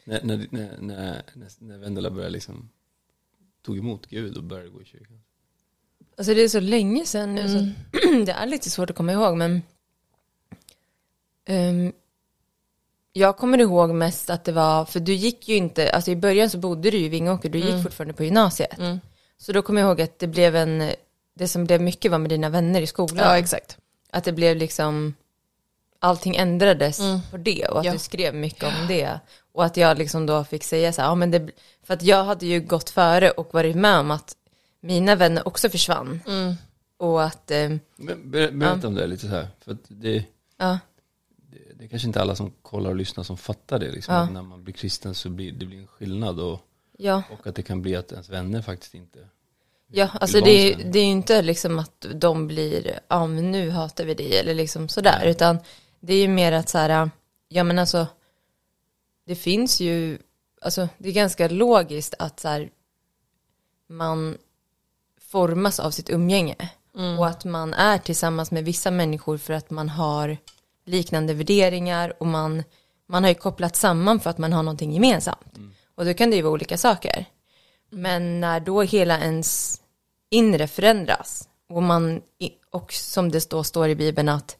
[0.04, 1.23] När, när, när, när,
[1.58, 2.68] när, Vendela började liksom,
[3.62, 5.20] tog emot Gud och började gå i kyrkan?
[6.16, 7.75] Alltså det är så länge sedan nu Mm.
[7.92, 9.62] så det är lite svårt att komma ihåg men
[11.44, 11.92] ehm,
[13.12, 16.50] jag kommer ihåg mest att det var, för du gick ju inte, alltså i början
[16.50, 18.79] så bodde du i Vingåker, du gick fortfarande på gymnasiet.
[18.79, 19.00] Mm.
[19.38, 20.90] Så då kommer jag ihåg att det blev en,
[21.35, 23.16] det som blev mycket var med dina vänner i skolan.
[23.16, 23.79] Ja, exakt.
[24.11, 25.14] Att det blev liksom,
[26.07, 27.21] allting ändrades Mm.
[27.31, 27.92] på det och att Ja.
[27.92, 29.21] du skrev mycket om det.
[29.53, 31.51] Och att jag liksom då fick säga så här, ja men det,
[31.83, 34.37] för att jag hade ju gått före och varit med om att
[34.81, 36.21] mina vänner också försvann.
[36.27, 36.55] Mm.
[36.99, 37.69] Och att, eh,
[38.25, 40.25] ber, berätta om det lite så här, för att det,
[40.59, 40.79] ja,
[41.37, 44.14] det, det är kanske inte alla som kollar och lyssnar som fattar det liksom.
[44.14, 44.31] Ja.
[44.31, 46.61] När man blir kristen så blir det blir en skillnad och,
[46.99, 49.19] ja, och att det kan bli att ens vänner faktiskt inte
[49.92, 50.92] ja, alltså det, vänner.
[50.92, 54.55] det är ju inte liksom att de blir, ja men nu hatar vi dig eller
[54.55, 55.31] liksom sådär, Nej.
[55.31, 55.59] utan
[56.00, 57.11] det är ju mer att så här,
[57.48, 58.06] ja men alltså,
[59.26, 60.18] det finns ju,
[60.61, 62.70] alltså det är ganska logiskt att så här,
[63.88, 64.38] man
[65.20, 66.70] formas av sitt umgänge
[67.18, 70.37] och att man är tillsammans med vissa människor för att man har
[70.85, 72.62] liknande värderingar och man,
[73.06, 75.59] man har ju kopplat samman för att man har någonting gemensamt.
[75.94, 77.24] Och då kan det ju vara olika saker.
[77.90, 79.80] Men när då hela ens
[80.30, 82.20] inre förändras och man,
[82.70, 84.56] och som det då står i Bibeln att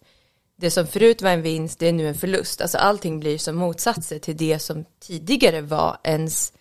[0.57, 2.61] det som förut var en vinst, det är nu en förlust.
[2.61, 6.53] Alltså allting blir som motsatser till det som tidigare var ens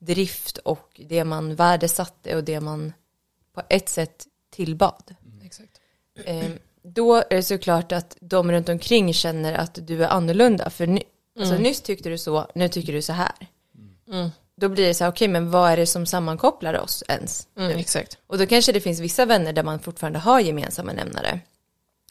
[0.00, 2.92] drift och det man värdesatte och det man
[3.54, 5.14] på ett sätt tillbad.
[5.42, 5.80] exakt.
[6.24, 6.50] Eh,
[6.82, 10.70] då är det såklart att de runt omkring känner att du är annorlunda.
[10.70, 11.02] För ny,
[11.38, 13.32] alltså, nyss tyckte du så, nu tycker du så här.
[14.08, 14.30] Mm.
[14.56, 17.48] Då blir det så här, okej men vad är det som sammankopplar oss ens?
[17.56, 18.18] Mm, exakt.
[18.26, 21.40] Och då kanske det finns vissa vänner där man fortfarande har gemensamma nämnare.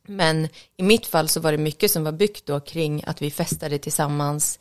[0.07, 3.31] Men i mitt fall så var det mycket som var byggt då kring att vi
[3.31, 4.59] festade tillsammans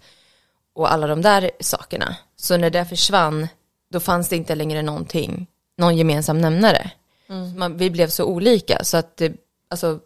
[0.75, 2.17] och alla de där sakerna.
[2.37, 3.49] Så när det försvann,
[3.91, 6.91] då fanns det inte längre någonting, någon gemensam nämnare.
[7.57, 9.33] Man, vi blev så olika så att det,
[9.71, 10.01] alltså,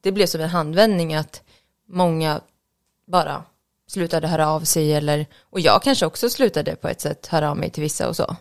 [0.00, 1.42] det blev som en handvändning att
[1.88, 2.40] många
[3.06, 3.44] bara
[3.86, 7.56] slutade höra av sig eller, och jag kanske också slutade på ett sätt höra av
[7.56, 8.36] mig till vissa och så.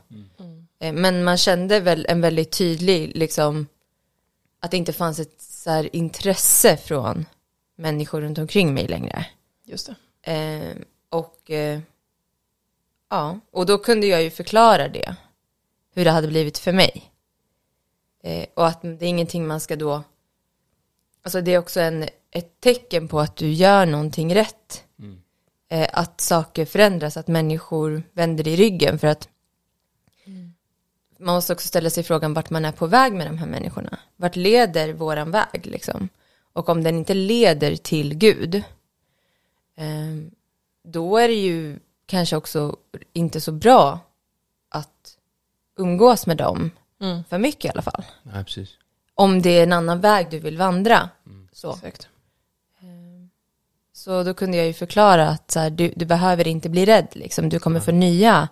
[0.79, 3.67] Eh, Men man kände väl en väldigt tydlig, liksom,
[4.59, 7.25] att det inte fanns ett här intresse från
[7.75, 9.25] människor runt omkring mig längre.
[9.65, 9.89] Just
[10.23, 10.32] det.
[10.32, 10.75] Eh,
[11.10, 11.79] och eh,
[13.10, 15.15] ja, och då kunde jag ju förklara det,
[15.93, 17.12] hur det hade blivit för mig.
[18.23, 20.03] Eh, och att det är ingenting man ska då,
[21.23, 24.84] alltså det är också en, ett tecken på att du gör någonting rätt.
[25.71, 29.29] Eh, att saker förändras, att människor vänder i ryggen för att
[31.19, 33.99] man måste också ställa sig frågan vart man är på väg med de här människorna.
[34.15, 36.10] Vart leder våran väg liksom?
[36.53, 38.55] Och om den inte leder till Gud,
[39.75, 40.32] eh,
[40.84, 42.75] då är det ju kanske också
[43.13, 43.99] inte så bra
[44.69, 45.17] att
[45.77, 47.23] umgås med dem, Mm.
[47.29, 48.03] för mycket i alla fall.
[48.23, 48.69] Nej, precis.
[49.15, 51.10] om det är en annan väg du vill vandra.
[51.51, 51.71] Så.
[51.73, 52.08] Exakt.
[53.93, 57.08] så då kunde jag ju förklara att så här, du, du behöver inte bli rädd,
[57.12, 57.49] liksom.
[57.49, 58.47] du kommer få nya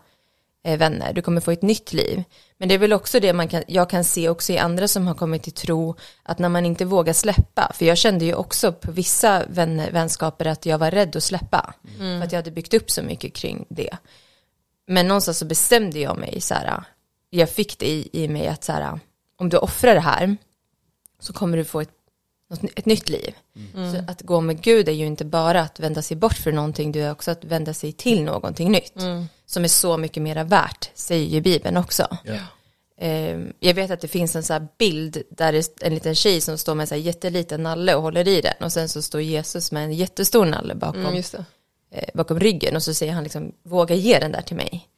[0.75, 2.23] vänner, du kommer få ett nytt liv.
[2.57, 5.07] Men det är väl också det man kan, jag kan se också i andra som
[5.07, 8.73] har kommit till tro, att när man inte vågar släppa, för jag kände ju också
[8.73, 12.73] på vissa vänner, vänskaper att jag var rädd att släppa, för att jag hade byggt
[12.73, 13.97] upp så mycket kring det.
[14.87, 16.83] Men någonstans så bestämde jag mig så här,
[17.29, 18.99] jag fick det i, i mig att så här,
[19.37, 20.37] om du offrar det här
[21.19, 21.91] så kommer du få ett,
[22.75, 23.35] ett nytt liv.
[23.73, 26.91] Så att gå med Gud är ju inte bara att vända sig bort för någonting,
[26.91, 28.93] det är också att vända sig till någonting nytt.
[29.45, 32.17] Som är så mycket mera värt, säger ju Bibeln också.
[32.99, 36.41] Eh, jag vet att det finns en så bild där det är en liten tjej
[36.41, 38.53] som står med en så jätteliten nalle och håller i den.
[38.59, 41.23] Och sen så står Jesus med en jättestor nalle bakom Mm,
[41.91, 44.89] eh, bakom ryggen och så säger han liksom våga ge den där till mig.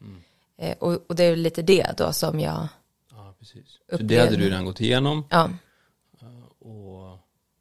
[0.61, 2.67] Eh, och, och det är lite det då som jag,
[3.11, 3.65] Ja, precis.
[3.91, 5.25] Så det hade du redan gått igenom.
[5.29, 5.49] ja,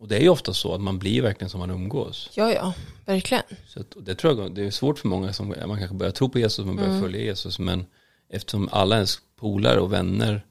[0.01, 2.31] Och, det är ju ofta så att man blir verkligen som man umgås.
[2.35, 2.73] Ja, ja,
[3.05, 3.45] verkligen.
[3.67, 6.13] Så att, och det tror jag det är svårt för många som man kanske börjar
[6.13, 7.87] tro på Jesus, man börjar följa Jesus, men
[8.31, 10.45] eftersom alla ens polare och vänner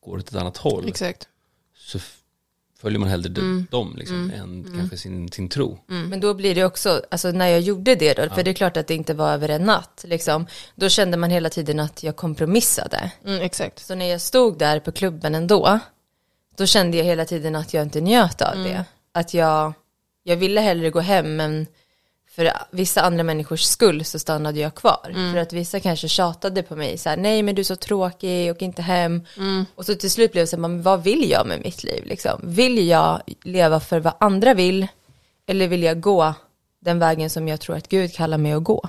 [0.00, 1.28] går åt ett annat håll Exakt.
[1.76, 1.98] så
[2.82, 5.78] följer man hellre de- dem liksom, än kanske sin, sin tro.
[5.86, 8.76] men då blir det också, alltså när jag gjorde det då, för det är klart
[8.76, 12.16] att det inte var över en natt, liksom, då kände man hela tiden att jag
[12.16, 13.12] kompromissade.
[13.24, 13.78] Mm, exakt.
[13.78, 15.80] Så när jag stod där på klubben ändå,
[16.56, 18.84] då kände jag hela tiden att jag inte njöt av det.
[19.12, 19.72] Att jag,
[20.22, 21.66] jag ville hellre gå hem, men
[22.30, 25.12] för vissa andra människors skull så stannade jag kvar.
[25.32, 28.50] För att vissa kanske tjatade på mig, så här, nej men du är så tråkig,
[28.50, 29.22] och inte hem.
[29.74, 32.04] Och så till slut blev det så här, men vad vill jag med mitt liv
[32.06, 32.40] liksom?
[32.44, 34.86] Vill jag leva för vad andra vill,
[35.46, 36.34] eller vill jag gå
[36.80, 38.88] den vägen som jag tror att Gud kallar mig att gå?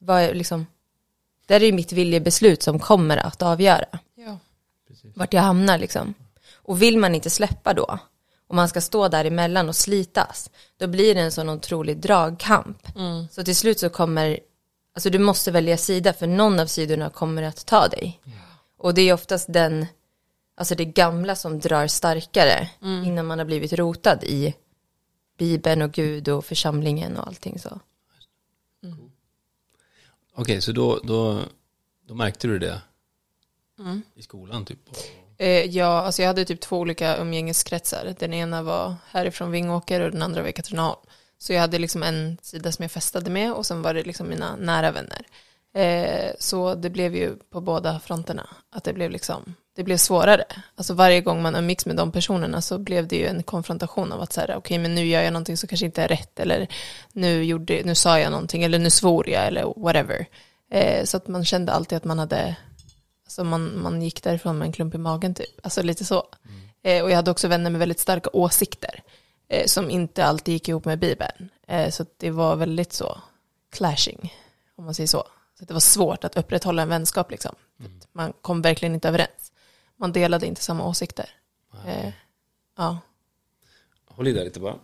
[0.00, 0.66] Vad är liksom,
[1.46, 4.38] det är ju mitt viljebeslut som kommer att avgöra Ja.
[5.14, 6.14] vart jag hamnar liksom.
[6.70, 7.98] Och vill man inte släppa då,
[8.46, 12.78] och man ska stå där emellan och slitas, då blir det en sån otrolig dragkamp.
[13.30, 14.40] Så till slut så kommer,
[14.94, 18.20] alltså du måste välja sida, för någon av sidorna kommer att ta dig.
[18.78, 19.86] Och det är oftast den,
[20.54, 24.54] alltså det gamla som drar starkare, innan man har blivit rotad i
[25.38, 27.80] Bibeln och Gud och församlingen och allting så.
[30.34, 31.40] Okej, så då, då,
[32.06, 32.82] då märkte du det
[34.14, 34.78] i skolan typ?
[35.40, 38.14] Eh, ja, alltså jag hade typ två olika umgängeskretsar.
[38.18, 41.00] Den ena var härifrån Vingåker och den andra var i Katrineholm.
[41.38, 44.28] Så jag hade liksom en sida som jag festade med och sen var det liksom
[44.28, 45.26] mina nära vänner.
[45.74, 50.44] Eh, så det blev ju på båda fronterna att det blev liksom, det blev svårare.
[50.74, 54.20] Alltså varje gång man umgicks med de personerna så blev det ju en konfrontation av
[54.20, 56.68] att säga okej men nu gör jag någonting som kanske inte är rätt eller
[57.12, 60.26] nu, gjorde, nu sa jag någonting eller nu svor jag eller whatever.
[60.70, 62.56] Eh, så att man kände alltid att man hade
[63.30, 65.60] Alltså man, man gick därifrån med en klump i magen typ.
[65.62, 66.26] Alltså lite så.
[66.82, 69.02] Eh, och jag hade också vänner med väldigt starka åsikter.
[69.48, 71.48] Eh, som inte alltid gick ihop med Bibeln.
[71.66, 73.18] Eh, så det var väldigt så
[73.72, 74.34] clashing.
[74.76, 75.24] Om man säger så.
[75.58, 77.54] Så det var svårt att upprätthålla en vänskap liksom.
[77.78, 79.52] Att Man kom verkligen inte överens.
[79.96, 81.30] Man delade inte samma åsikter.
[81.86, 82.12] Eh,
[82.76, 82.98] ja.
[84.04, 84.78] Håll i där lite bara.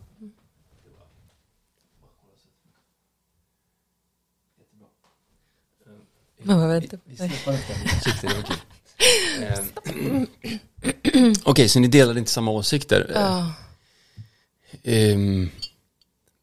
[6.46, 6.96] Vad vänta.
[7.04, 8.56] Vi släpper kul.
[9.42, 10.26] Ehm,
[11.44, 13.11] Okej, så ni delade inte samma åsikter.
[13.14, 13.52] Ja.
[14.82, 15.50] Ehm,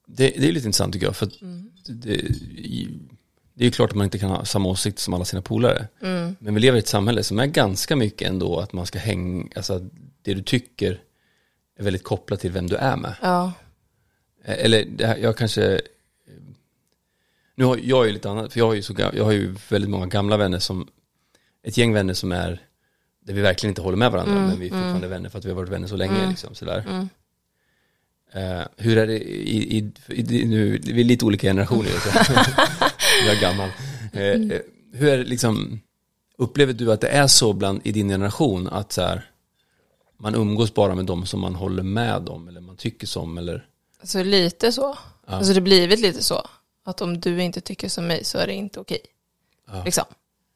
[0.08, 1.34] det, det är lite intressant tycker jag, för att
[1.88, 2.16] det,
[3.54, 5.88] det är ju klart att man inte kan ha samma åsikt som alla sina polare.
[6.40, 9.48] Men vi lever i ett samhälle som är ganska mycket ändå att man ska hänga,
[9.56, 9.80] alltså
[10.22, 11.02] det du tycker
[11.80, 13.16] är väldigt kopplat till vem du är med.
[13.22, 13.54] ja.
[14.46, 14.86] Eh, Eller
[15.22, 15.82] jag kanske
[17.56, 19.90] Nu har jag ju lite annat, för jag har ju, så, jag har ju väldigt
[19.90, 20.88] många gamla vänner som
[21.64, 22.62] Ett gäng vänner som är
[23.26, 25.50] Där vi verkligen inte håller med varandra men vi är fortfarande vänner för att vi
[25.50, 27.08] har varit vänner så länge liksom sådär.
[28.34, 31.92] Eh, Hur är det i, i, i, nu, vi är lite olika generationer.
[33.26, 33.70] Jag är gammal.
[34.14, 34.60] Eh,
[34.94, 35.80] Hur är det liksom
[36.38, 39.30] Upplever du att det är så bland i din generation att så här,
[40.18, 43.68] Man umgås bara med dem som man håller med om eller man tycker som eller?
[44.00, 44.98] Alltså lite så.
[45.28, 46.48] Alltså det blivit lite så.
[46.84, 49.02] Att om du inte tycker som mig så är det inte okej.
[49.68, 49.84] Ja.
[49.84, 50.06] Liksom.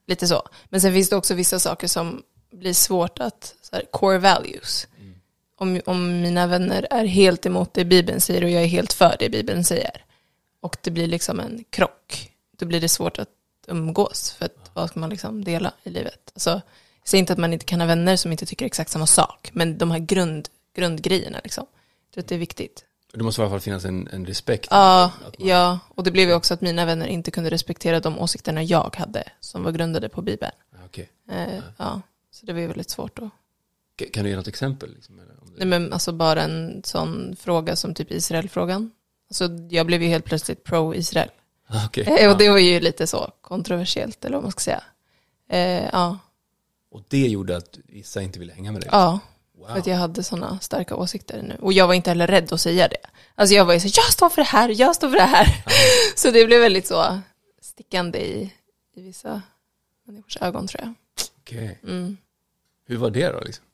[0.07, 0.49] Lite så.
[0.69, 4.87] Men sen finns det också vissa saker som blir svårt att, så här, core values.
[5.59, 9.15] Om, om mina vänner är helt emot det Bibeln säger och jag är helt för
[9.19, 10.05] det Bibeln säger.
[10.59, 12.31] Och det blir liksom en krock.
[12.57, 13.29] Då blir det svårt att
[13.67, 14.31] umgås.
[14.31, 16.31] För att vad ska man liksom dela i livet?
[16.33, 16.49] Alltså,
[16.99, 19.49] jag säger inte att man inte kan ha vänner som inte tycker exakt samma sak.
[19.53, 21.65] Men de här grund, grundgrejerna liksom.
[22.05, 22.85] Jag tror att det är viktigt.
[23.17, 24.67] Det måste i alla fall finnas en, en respekt.
[24.71, 28.19] Ja, man- ja, och det blev ju också att mina vänner inte kunde respektera de
[28.19, 30.51] åsikterna jag hade som var grundade på Bibeln.
[30.71, 31.09] Ja, Okej.
[31.31, 32.01] Eh, ja,
[32.31, 33.19] så det var ju väldigt svårt
[33.99, 34.93] K- Kan du ge något exempel?
[34.93, 35.39] Liksom, eller det...
[35.57, 38.91] Nej men alltså bara en sån fråga som typ Israel-frågan.
[39.29, 41.29] Alltså jag blev ju helt plötsligt pro-Israel.
[41.67, 42.03] Ah, okej.
[42.07, 42.33] Eh, Och Ja.
[42.33, 44.83] det var ju lite så kontroversiellt eller vad man ska säga.
[45.49, 46.17] Eh, ja,
[46.91, 48.89] Och det gjorde att vissa inte ville hänga med dig?
[48.91, 49.19] ja,
[49.57, 49.67] Wow.
[49.67, 51.57] för att jag hade sådana starka åsikter nu.
[51.61, 52.97] Och jag var inte heller rädd att säga det.
[53.35, 55.63] Alltså jag var ju så jag står för det här, jag står för det här.
[56.15, 57.19] Så det blev väldigt så
[57.61, 58.53] stickande i,
[58.95, 59.41] i vissa
[60.05, 60.93] människors ögon tror jag.
[61.41, 61.79] Okej.
[61.83, 62.17] Mm.
[62.87, 63.39] Hur var det då?
[63.39, 63.65] Liksom?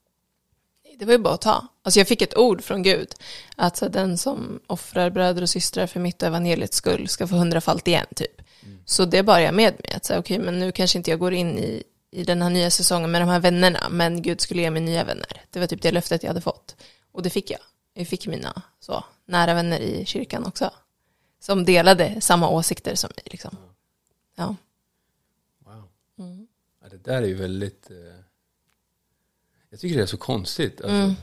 [0.99, 1.67] Det var ju bara att ta.
[1.83, 3.13] Alltså jag fick ett ord från Gud.
[3.55, 7.87] Att så, den som offrar bröder och systrar för mitt evangeliets skull ska få hundrafalt
[7.87, 8.41] igen typ.
[8.85, 9.93] Så det bar jag med mig.
[9.95, 11.83] Att säga, okej, men nu kanske inte jag går in i,
[12.13, 13.89] i den här nya säsongen med de här vännerna.
[13.91, 15.41] Men Gud skulle ge mig nya vänner.
[15.49, 16.75] Det var typ det löftet jag hade fått.
[17.11, 17.59] Och det fick jag.
[17.93, 20.71] Jag fick mina så, nära vänner i kyrkan också.
[21.39, 23.23] Som delade samma åsikter som mig.
[23.25, 23.57] Liksom.
[24.35, 24.55] Ja.
[25.65, 25.83] Wow.
[26.19, 26.47] Mm.
[26.81, 27.89] Ja, det där är ju väldigt...
[27.91, 27.95] Eh...
[29.69, 30.81] Jag tycker det är så konstigt.
[30.81, 31.15] Alltså, Mm.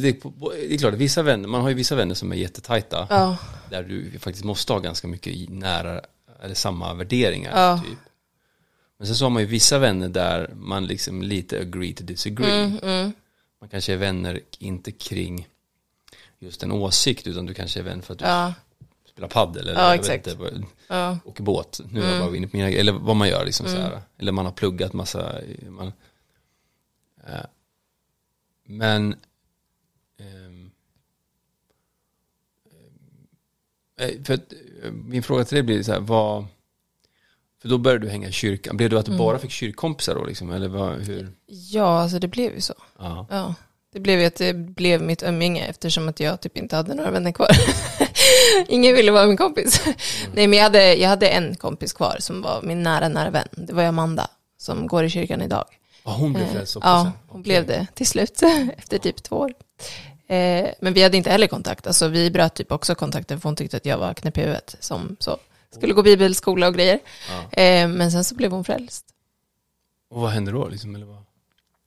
[0.00, 3.06] det är klart, vissa vänner, man har ju vissa vänner som är jättetajta.
[3.10, 3.36] Ja.
[3.70, 6.00] Där du faktiskt måste ha ganska mycket nära,
[6.42, 7.60] eller samma värderingar.
[7.60, 7.82] Ja.
[7.86, 7.98] Typ.
[8.98, 12.64] Men sen så har man ju vissa vänner där man liksom lite agree to disagree.
[12.64, 13.12] Mm, mm.
[13.60, 15.48] Man kanske är vänner inte kring
[16.38, 18.54] just en åsikt utan du kanske är vän för att du Ja.
[19.08, 20.26] spelar paddel eller Ja, jag exakt.
[20.26, 21.18] vet inte, Ja.
[21.24, 21.80] åker båt.
[21.90, 22.26] Nu är jag Mm.
[22.26, 24.02] bara inne på mina, eller vad man gör liksom så här.
[24.18, 25.92] Eller man har pluggat massa, man,
[27.26, 27.44] eh,
[28.64, 29.16] men
[34.00, 36.46] eh, för att, eh, min fråga till dig blir så här, vad,
[37.62, 39.18] för då började du hänga i kyrkan, blev det att du Mm.
[39.24, 41.28] bara fick kyrkkompisar då liksom, eller vad, hur?
[41.46, 42.74] ja, alltså det blev ju så.
[42.98, 43.26] Ja.
[43.30, 43.54] Ja,
[43.92, 47.10] det blev ju att det blev mitt umgänge eftersom att jag typ inte hade några
[47.10, 47.48] vänner kvar.
[48.68, 49.82] Ingen ville vara min kompis.
[50.34, 53.48] Nej, men jag hade, jag hade en kompis kvar som var min nära, nära vän.
[53.50, 55.64] Det var Amanda som går i kyrkan idag.
[56.04, 57.42] Ja, hon blev Eh, frälst också Ja, hon Okej.
[57.42, 58.42] blev det till slut
[58.78, 59.52] efter typ två år.
[60.28, 61.86] Eh, men vi hade inte heller kontakt.
[61.86, 64.76] Alltså vi bröt typ också kontakten för hon tyckte att jag var knäpp i huvudet
[64.80, 65.36] som så
[65.74, 66.98] skulle gå bibelskola och grejer.
[67.30, 67.62] Ja.
[67.62, 69.04] Eh, men sen så blev hon frälst.
[70.10, 71.18] Och vad hände då liksom, eller vad?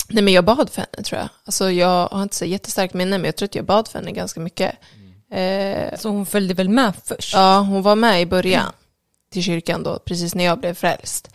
[0.10, 1.30] Nej men jag bad för henne tror jag.
[1.46, 4.12] Alltså jag har inte så jättestarkt minne men jag tror att jag bad för henne
[4.12, 4.76] ganska mycket.
[5.32, 7.34] Eh, Så hon följde väl med först?
[7.34, 8.72] ja, hon var med i början
[9.32, 11.30] till kyrkan då, precis när jag blev frälst.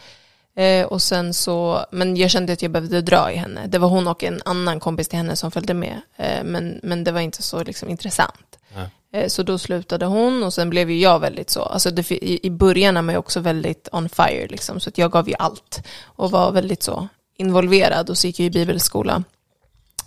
[0.57, 3.67] Eh, och sen så, men jag kände att jag behövde dra i henne.
[3.67, 6.01] Det var hon och en annan kompis till henne som följde med.
[6.17, 8.59] Eh, men, men det var inte så liksom, intressant.
[8.75, 8.91] Ja.
[9.17, 12.47] Eh, så då slutade hon och sen blev ju jag väldigt så, alltså det, i,
[12.47, 15.35] i början är man ju också väldigt on fire liksom, så att jag gav ju
[15.39, 19.25] allt och var väldigt så involverad och så gick jag i bibelskola.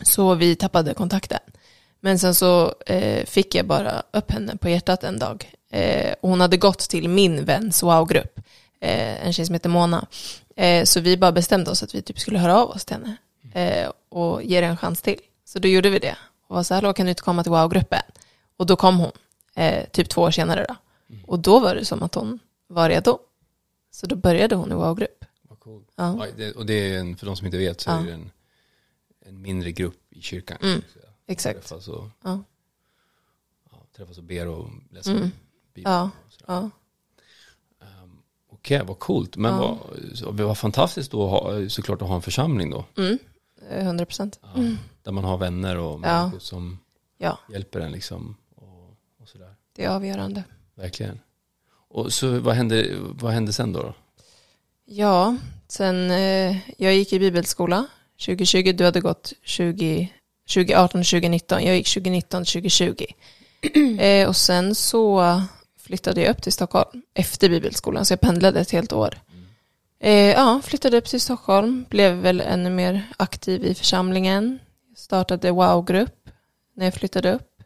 [0.04, 1.40] Så vi tappade kontakten.
[2.00, 5.52] Men sen så eh, fick jag bara upp henne på hjärtat en dag.
[5.72, 8.40] Eh, och hon hade gått till min väns wow-grupp,
[8.82, 10.06] eh, en tjej som heter Mona.
[10.56, 13.16] Eh, så vi bara bestämde oss att vi typ skulle höra av oss till henne
[13.54, 15.20] eh, och ge det en chans till.
[15.46, 16.16] Så då gjorde vi det.
[16.48, 18.02] Och var så här, "Hallå, kan du inte komma till wow-gruppen?
[18.60, 19.12] Och då kom hon,
[19.56, 20.76] eh, typ två år senare då.
[21.28, 23.20] Och då var det som att hon var redo.
[23.92, 25.26] Så då började hon i wow-grupp.
[25.42, 25.88] Vad coolt.
[25.96, 26.26] Ja.
[26.28, 28.00] Ja, det, och det är en, för de som inte vet så Ja.
[28.00, 28.32] är det en,
[29.26, 30.58] en mindre grupp i kyrkan.
[30.62, 30.82] Mm,
[31.28, 31.60] exakt.
[31.68, 32.44] Träffas och, Ja.
[33.96, 35.32] träffas och ber och läser Mm.
[35.74, 36.10] Bibeln.
[36.48, 36.60] Ja.
[36.60, 36.72] Um,
[38.52, 39.36] Okej, vad coolt.
[39.38, 39.78] Men Ja.
[40.26, 42.86] vad, var fantastiskt då att ha, såklart att ha en församling då.
[42.98, 43.20] Mm,
[43.70, 44.40] eh, 100 procent.
[44.44, 44.50] Ja,
[45.04, 46.10] Där man har vänner och Mm.
[46.10, 46.22] Ja.
[46.22, 46.80] människor som
[47.22, 48.36] Ja, hjälper en liksom.
[49.80, 50.44] Det är avgörande.
[50.76, 51.20] Verkligen.
[51.90, 53.94] Och så vad hände, vad hände sen då?
[54.86, 55.38] Ja,
[55.68, 57.86] sen eh, jag gick i bibelskola
[58.26, 60.14] 2020, du hade gått 20,
[60.54, 63.06] 2018 2019, jag gick 2019 2020.
[64.00, 65.42] eh, och sen så
[65.78, 69.18] flyttade jag upp till Stockholm efter bibelskolan, så jag pendlade ett helt år.
[70.00, 74.60] Eh, ja, flyttade upp till Stockholm, blev väl ännu mer aktiv i församlingen,
[74.96, 76.30] startade wow-grupp
[76.76, 77.64] när jag flyttade upp.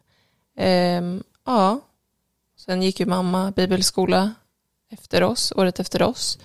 [0.56, 1.80] Ehm, ja,
[2.64, 4.34] sen gick ju mamma bibelskola
[4.90, 6.38] efter oss, året efter oss.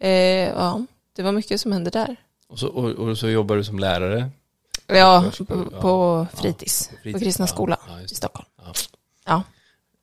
[0.00, 0.10] Eh,
[0.48, 0.86] ja,
[1.16, 2.16] det var mycket som hände där.
[2.48, 4.30] Och så, och, och så jobbar du som lärare?
[4.86, 5.80] Ja, på, ja.
[5.80, 7.46] på Ja, fritids, på på, fritids, kristna ja.
[7.46, 8.08] skola Ja, i.
[8.08, 8.48] Stockholm.
[8.56, 8.72] Ja.
[9.26, 9.42] Ja.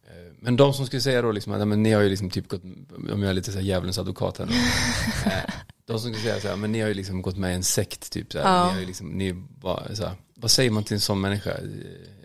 [0.08, 2.48] Eh, Men de som skulle säga då liksom ja, men ni har ju liksom typ
[2.48, 2.64] gått,
[3.12, 4.54] om jag är lite så här djävulens advokat här nu.
[5.32, 5.54] Eh,
[5.86, 7.64] De som skulle säga så här, men ni har ju liksom gått med i en
[7.64, 8.56] sekt typ så här.
[8.58, 8.66] Ja.
[8.68, 11.52] Ni har ju liksom, ni bara, så här, vad säger man till en sån människa?
[11.52, 11.62] Eh,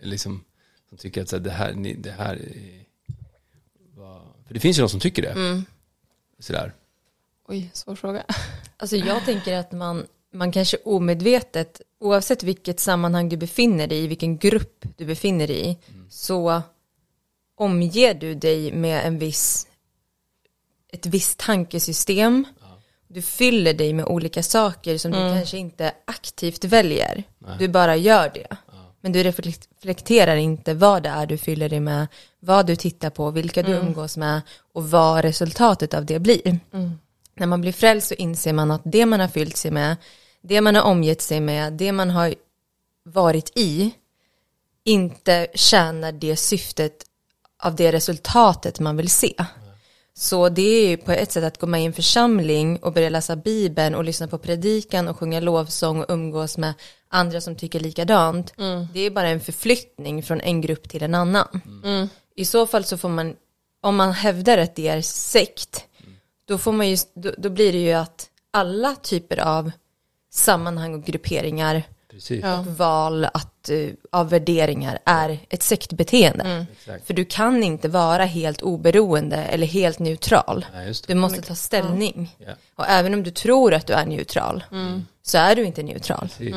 [0.01, 0.43] Liksom,
[0.89, 2.83] som tycker att så här, det här, ni, det här är,
[4.47, 5.31] för det finns ju de som tycker det.
[5.31, 5.65] Mm.
[6.39, 6.73] Sådär.
[7.47, 8.23] Oj, svår fråga.
[8.79, 14.07] Alltså jag tänker att man, man kanske omedvetet, oavsett vilket sammanhang du befinner dig i,
[14.07, 15.77] vilken grupp du befinner dig i,
[16.09, 16.61] så
[17.55, 19.67] omger du dig med en viss,
[20.93, 22.45] ett visst tankesystem.
[23.07, 27.23] Du fyller dig med olika saker som du kanske inte aktivt väljer.
[27.59, 28.57] Du bara gör det.
[29.07, 32.07] Men du reflekterar inte vad det är du fyller dig med,
[32.39, 34.41] vad du tittar på, vilka du umgås med
[34.73, 36.59] och vad resultatet av det blir.
[37.35, 39.95] När man blir frälst så inser man att det man har fyllt sig med,
[40.41, 42.35] det man har omgett sig med, det man har
[43.03, 43.91] varit i,
[44.83, 47.05] inte tjänar det syftet
[47.63, 49.33] av det resultatet man vill se.
[50.13, 53.09] Så det är ju på ett sätt att gå med i en församling och börja
[53.09, 56.73] läsa Bibeln och lyssna på predikan och sjunga lovsång och umgås med
[57.09, 58.53] andra som tycker likadant.
[58.93, 61.61] Det är bara en förflyttning från en grupp till en annan.
[62.35, 63.35] I så fall så får man,
[63.81, 65.85] om man hävdar att det är sekt,
[66.47, 69.71] då, får man ju, då, då blir det ju att alla typer av
[70.31, 72.43] sammanhang och grupperingar Precis.
[72.43, 72.59] Ja.
[72.59, 76.65] och val att, eh, av värderingar är ett sektbeteende.
[76.71, 77.07] Exakt.
[77.07, 80.65] För du kan inte vara helt oberoende eller helt neutral.
[80.73, 80.93] Nej.
[81.07, 82.35] Du måste ta ställning.
[82.37, 82.53] Ja.
[82.75, 84.63] Och även om du tror att du är neutral
[85.23, 86.29] så är du inte neutral.
[86.37, 86.55] Precis.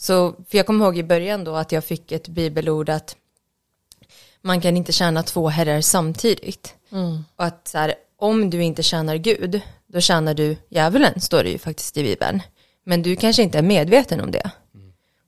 [0.00, 3.16] Så, för jag kommer ihåg i början då att jag fick ett bibelord att
[4.42, 6.74] man kan inte tjäna två herrar samtidigt.
[7.36, 11.50] Och att så här, om du inte tjänar Gud, då tjänar du djävulen, står det
[11.50, 12.42] ju faktiskt i Bibeln.
[12.84, 14.50] Men du kanske inte är medveten om det.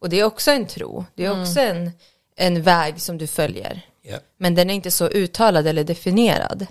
[0.01, 1.91] Och det är också en tro, det är också en,
[2.37, 3.87] en väg som du följer.
[4.03, 4.19] Ja.
[4.37, 6.67] Men den är inte så uttalad eller definierad.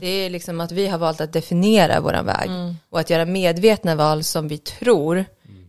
[0.00, 2.50] Det är liksom att vi har valt att definiera våran väg
[2.90, 5.24] och att göra medvetna val som vi tror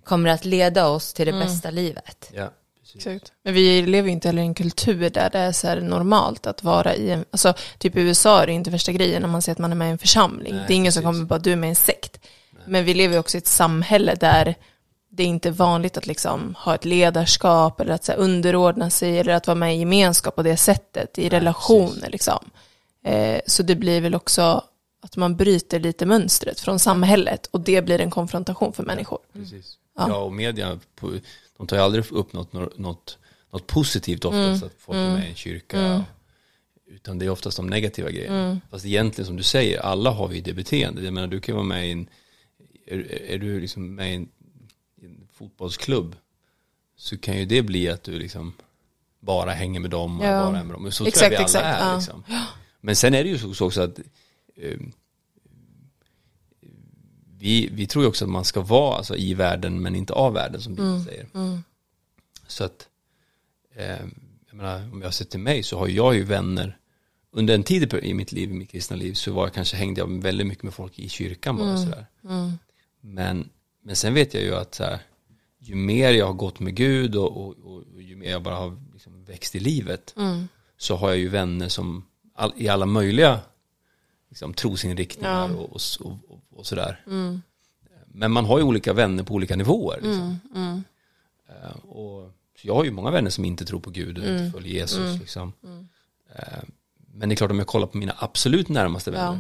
[0.08, 2.32] kommer att leda oss till det bästa livet.
[2.34, 2.50] Ja.
[2.94, 3.08] Precis.
[3.08, 3.34] Exakt.
[3.44, 6.48] Men vi lever ju inte heller i en kultur där det är så här normalt
[6.48, 9.42] att vara i en, alltså typ i USA är det inte värsta grejen när man
[9.42, 10.56] säger att man är med i en församling.
[10.56, 11.18] Nej, det är ingen som precis.
[11.18, 12.20] kommer bara, du är med i en sekt.
[12.66, 14.56] Men vi lever ju också i ett samhälle där
[15.10, 19.20] det är inte vanligt att liksom ha ett ledarskap eller att så här, underordna sig
[19.20, 22.50] eller att vara med i gemenskap på det sättet i relationer liksom.
[23.04, 24.64] Eh, så det blir väl också
[25.02, 29.20] att man bryter lite mönstret från samhället och det blir en konfrontation för människor.
[29.34, 29.78] Precis.
[29.98, 30.18] Ja.
[30.18, 30.80] och media,
[31.58, 33.18] de tar ju aldrig upp något, något,
[33.50, 36.06] något positivt oftast, att folk är med i en kyrka.
[36.90, 38.60] Utan det är oftast de negativa grejerna.
[38.72, 41.04] Fast egentligen som du säger, alla har ju det beteendet.
[41.04, 42.10] Jag menar, du kan vara med i en,
[42.86, 44.30] är, är du liksom med i en,
[45.02, 46.16] i en fotbollsklubb,
[46.96, 48.54] så kan ju det bli att du liksom
[49.20, 50.46] bara hänger med dem och Ja.
[50.46, 50.92] bara är med dem.
[50.92, 51.88] Så Exakt, tror jag vi alla exakt, är.
[51.90, 51.96] ja.
[51.98, 52.24] Liksom.
[52.82, 54.00] Men sen är det ju så också att
[54.56, 54.78] eh,
[57.40, 60.34] vi, vi tror ju också att man ska vara alltså, i världen men inte av
[60.34, 61.28] världen som Bibeln säger.
[62.48, 62.88] Så att,
[63.76, 64.06] eh,
[64.48, 66.78] jag menar, om jag ser till mig så har jag ju vänner,
[67.32, 70.02] under en tid i mitt liv, i mitt kristna liv, så var jag kanske, hängde
[70.02, 72.06] jag väldigt mycket med folk i kyrkan bara sådär.
[73.02, 73.50] Men,
[73.84, 75.00] men sen vet jag ju att så här,
[75.60, 78.56] ju mer jag har gått med Gud och, och, och, och ju mer jag bara
[78.56, 80.16] har liksom växt i livet
[80.78, 83.40] så har jag ju vänner som all, i alla möjliga
[84.38, 85.82] liksom, trosinriktningar och, och,
[86.30, 87.04] och, och sådär.
[88.08, 90.00] Men man har ju olika vänner på olika nivåer.
[90.02, 90.40] Liksom.
[91.50, 94.74] Eh, och, jag har ju många vänner som inte tror på Gud och inte följer
[94.74, 95.20] Jesus.
[95.20, 95.54] Liksom.
[96.36, 96.64] Eh,
[97.14, 99.40] men det är klart om jag kollar på mina absolut närmaste vänner Ja.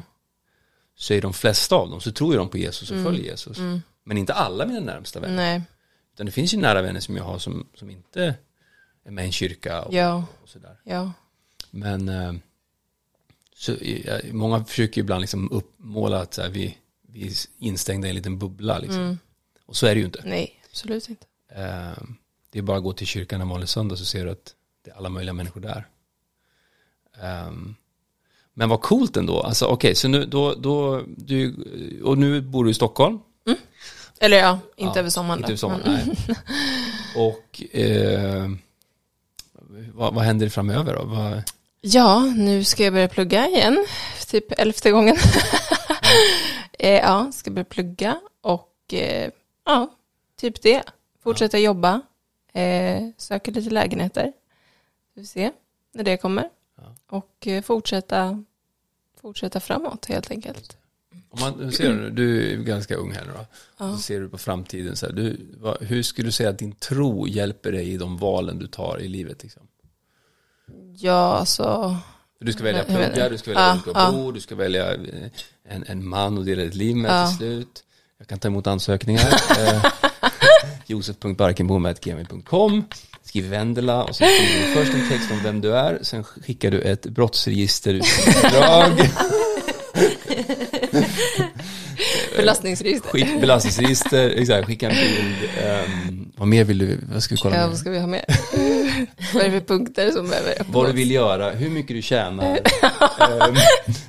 [0.95, 3.57] så är de flesta av dem så tror ju de på Jesus och följer Jesus.
[4.03, 5.35] Men inte alla mina närmsta vänner.
[5.35, 5.61] Nej,
[6.13, 8.35] Utan det finns ju nära vänner som jag har som, som inte
[9.03, 10.79] är med i en kyrka och, ja, och sådär.
[10.83, 11.11] ja.
[11.71, 12.33] Men eh,
[13.57, 18.07] så, eh, många försöker ju ibland liksom uppmåla att så här, vi, vi är instängda
[18.07, 18.79] i en liten bubbla.
[18.79, 19.19] Liksom.
[19.65, 20.21] Och så är det ju inte.
[20.25, 21.25] Nej, absolut inte.
[21.55, 22.03] Eh,
[22.49, 24.91] det är bara att gå till kyrkan en vanlig söndag så ser du att det
[24.91, 25.87] är alla möjliga människor där.
[27.21, 27.75] Ehm,
[28.53, 29.41] men vad coolt ändå.
[29.41, 31.55] Alltså okej, så nu, då, då, du,
[32.03, 33.19] och nu bor du i Stockholm.
[34.19, 35.39] Eller ja, inte Ja, över sommaren.
[35.39, 36.35] Inte över sommaren, nej.
[37.15, 38.49] Och eh,
[39.93, 41.03] vad, vad händer framöver då?
[41.03, 41.43] Vad,
[41.89, 43.85] Ja, nu ska jag börja plugga igen,
[44.27, 45.15] typ elfte gången.
[46.79, 49.31] eh, ja, ska börja plugga och eh,
[49.65, 49.95] ja,
[50.35, 50.83] typ det.
[51.23, 52.01] Fortsätta jobba,
[52.53, 54.33] eh, söka lite lägenheter.
[55.13, 55.51] Vi får se
[55.93, 56.49] när det kommer.
[57.09, 58.43] Och eh, fortsätta,
[59.21, 60.77] fortsätta framåt helt enkelt.
[61.29, 63.45] om man ser du, du är ganska ung här nu då.
[63.95, 64.95] Så ser du på framtiden.
[64.95, 68.17] Så här, du, vad, hur skulle du säga att din tro hjälper dig i de
[68.17, 69.43] valen du tar i livet?
[69.43, 69.67] Liksom?
[70.97, 71.95] Ja, så
[72.37, 74.11] För du ska välja plugga, du ska välja Ja, ja.
[74.11, 74.99] bo, du ska välja eh,
[75.69, 77.27] en, en man och dela ditt liv med Ja.
[77.27, 77.83] till slut.
[78.17, 79.27] Jag kan ta emot ansökningar.
[79.59, 79.85] eh,
[80.85, 82.83] Josef.barkenbom.gmail.com
[83.23, 86.71] Skriv Vendela och sen skriver du först en text om vem du är, sen skickar
[86.71, 88.91] du ett brottsregisterutdrag,
[92.37, 93.09] belastningsregister.
[93.09, 95.49] skick, belastningsregister, exakt, skicka en bild.
[95.63, 97.69] ehm, vad mer vill du, vad ska vi kolla Ja, med?
[97.69, 98.25] vad ska vi ha med?
[99.33, 100.53] vad är det för punkter som behöver?
[100.67, 102.59] Vad du vill göra, hur mycket du tjänar,
[103.19, 103.55] ehm,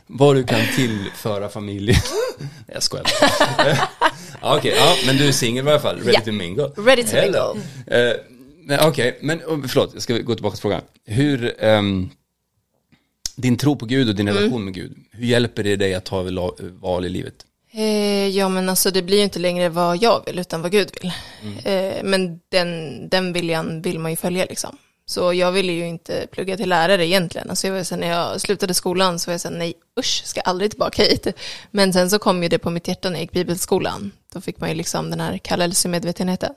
[0.07, 1.97] vad du kan tillföra familjen.
[2.73, 3.07] Jag skojar.
[4.43, 6.21] Ja, Okej, ja, men du är singel i alla fall, ready Ja.
[6.21, 6.71] to mingle.
[6.77, 7.57] Ready to Hello.
[7.87, 8.13] Eh,
[8.65, 10.81] Nej, Okej, men oh, förlåt, jag ska gå tillbaka till frågan.
[11.07, 12.09] Hur, ehm,
[13.37, 16.27] din tro på Gud och din relation med Gud, hur hjälper det dig att ta
[16.81, 17.35] val i livet?
[17.71, 20.91] Eh, ja men alltså det blir ju inte längre vad jag vill utan vad Gud
[21.03, 21.13] vill.
[21.65, 24.77] Eh, men den, den viljan vill man ju följa liksom.
[25.07, 27.51] Så jag ville ju inte plugga till lärare egentligen.
[27.51, 30.41] Alltså jag var sen när jag slutade skolan så var jag sen nej usch, ska
[30.41, 31.27] aldrig tillbaka hit.
[31.71, 34.13] Men sen så kom ju det på mitt hjärta när jag gick bibelskolan.
[34.33, 36.55] Då fick man ju liksom den här kallelsemedvetenheten.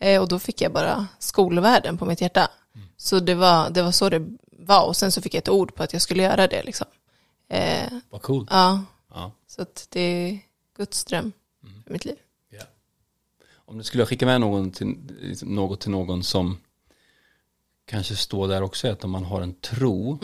[0.00, 2.48] Eh, och då fick jag bara skolvärlden på mitt hjärta.
[2.96, 4.26] Så det var, det var så det
[4.58, 6.86] var och sen så fick jag ett ord på att jag skulle göra det liksom.
[7.50, 8.48] Eh, Vad coolt.
[8.52, 8.80] ja,
[9.14, 9.32] Ja.
[9.48, 10.38] så att det
[10.80, 11.32] Guds dröm
[11.84, 12.16] för mitt liv.
[12.48, 12.62] Ja.
[13.52, 14.96] Om du skulle skicka med någon till,
[15.42, 16.58] något till någon som
[17.84, 20.18] kanske står där också, att om man har en tro,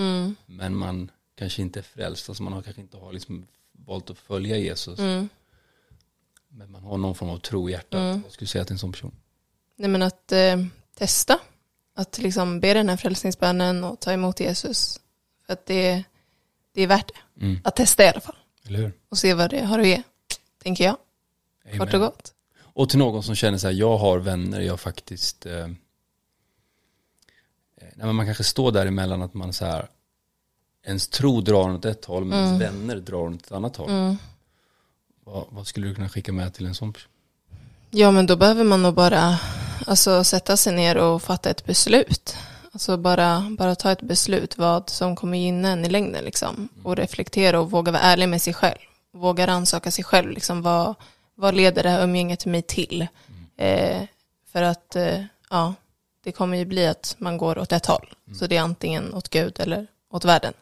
[0.47, 4.19] men man kanske inte är frälst, alltså man har, kanske inte har liksom valt att
[4.19, 4.99] följa Jesus,
[6.49, 8.79] men man har någon form av tro i hjärtat, vad skulle du säga till en
[8.79, 9.15] sån person?
[9.77, 10.57] Nej men att eh,
[10.95, 11.39] testa,
[11.95, 15.01] att liksom be den här frälsningsbönen och ta emot Jesus.
[15.47, 16.05] För att det,
[16.73, 17.45] det är värt det.
[17.45, 17.61] Mm.
[17.65, 18.37] Att testa i alla fall.
[18.67, 18.93] Eller hur?
[19.09, 20.03] Och se vad det har att ge,
[20.67, 20.97] tänker jag.
[21.65, 21.79] Amen.
[21.79, 22.33] Kort och gott.
[22.59, 25.67] Och till någon som känner så här, jag har vänner, jag faktiskt, eh, eh,
[27.77, 29.89] nej, men man kanske står däremellan att man så här,
[30.87, 34.17] ens tro drar åt ett håll, men ens vänner drar åt ett annat håll.
[35.25, 37.11] Vad, vad skulle du kunna skicka med till en sån person?
[37.91, 39.39] Ja men då behöver man nog bara
[39.87, 42.37] alltså, sätta sig ner och fatta ett beslut.
[42.73, 46.69] Alltså bara, bara ta ett beslut vad som kommer gynna en i längden liksom.
[46.83, 48.79] Och reflektera och våga vara ärlig med sig själv.
[49.17, 50.63] Våga rannsaka sig själv liksom.
[50.63, 50.95] Vad,
[51.35, 53.07] vad leder det här umgänget mig till?
[53.57, 54.03] Eh,
[54.47, 55.75] för att eh, ja,
[56.23, 58.15] det kommer ju bli att man går åt ett håll.
[58.39, 60.53] Så det är antingen åt Gud eller åt världen.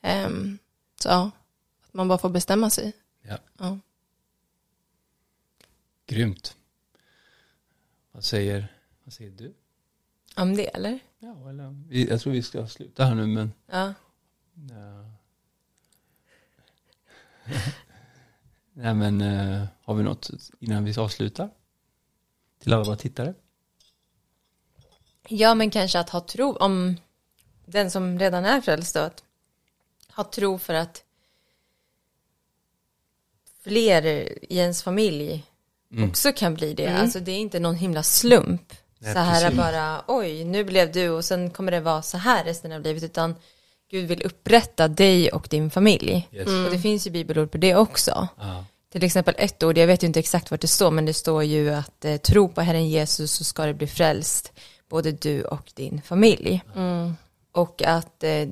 [0.00, 0.58] Ehm,
[1.02, 1.30] så ja,
[1.86, 2.92] att man bara får bestämma sig.
[3.22, 3.38] Ja.
[3.58, 3.78] Ja.
[6.06, 6.56] Grymt.
[8.12, 8.68] Vad säger,
[9.04, 9.54] vad säger du?
[10.36, 10.98] Om det eller?
[11.18, 13.94] Ja, eller, jag tror vi ska sluta här nu, men Ja.
[14.54, 15.04] ja.
[18.82, 21.50] Nej, men eh, har vi något innan vi avslutar?
[22.62, 23.34] Till alla våra tittare?
[25.28, 26.96] Ja, men kanske att ha tro, om
[27.66, 29.24] den som redan är frälst då, att
[30.12, 31.04] ha tro för att
[33.62, 34.02] fler
[34.52, 35.44] i ens familj
[36.08, 36.86] också kan bli det.
[36.86, 38.72] Alltså det är inte någon himla slump.
[38.98, 39.58] Nej, så här precis.
[39.58, 43.02] bara, oj, nu blev du och sen kommer det vara så här resten av livet,
[43.02, 43.34] utan
[43.90, 46.28] Gud vill upprätta dig och din familj.
[46.32, 46.46] Yes.
[46.46, 48.28] Och det finns ju bibelord på det också.
[48.36, 48.64] Ja.
[48.92, 51.44] Till exempel ett ord, jag vet ju inte exakt vart det står, men det står
[51.44, 54.52] ju att eh, tro på Herren Jesus så ska det bli frälst,
[54.88, 56.62] både du och din familj.
[57.52, 58.48] Och att eh,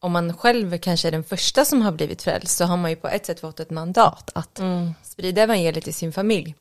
[0.00, 2.96] om man själv kanske är den första som har blivit frälst så har man ju
[2.96, 4.60] på ett sätt fått ett mandat att
[5.02, 6.54] sprida evangeliet till sin familj.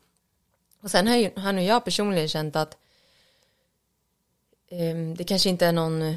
[0.81, 2.77] Och sen har, ju, har nog jag personligen känt att
[4.69, 6.15] ehm, det kanske inte är någon eh,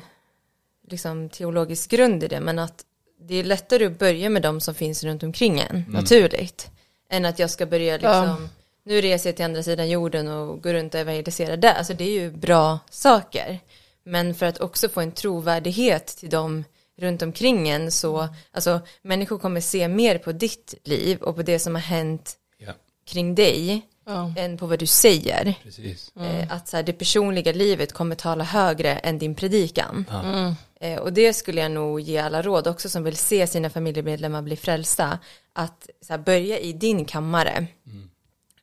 [0.88, 2.84] liksom, teologisk grund i det, men att
[3.20, 6.70] det är lättare att börja med de som finns runt omkring en, naturligt,
[7.10, 8.48] än att jag ska börja liksom,
[8.84, 12.04] nu reser jag till andra sidan jorden och går runt och evangeliserar där, alltså det
[12.04, 13.58] är ju bra saker.
[14.04, 16.64] Men för att också få en trovärdighet till dem
[16.98, 21.58] runt omkring en så, alltså människor kommer se mer på ditt liv och på det
[21.58, 22.72] som har hänt ja,
[23.06, 24.32] kring dig Ja.
[24.36, 25.54] än på vad du säger.
[25.62, 26.12] precis.
[26.16, 30.04] Eh, att så här, det personliga livet kommer tala högre än din predikan.
[30.10, 30.54] Ja.
[30.80, 34.42] Eh, och det skulle jag nog ge alla råd också som vill se sina familjemedlemmar
[34.42, 35.18] bli frälsta.
[35.52, 37.66] Att så här, börja i din kammare.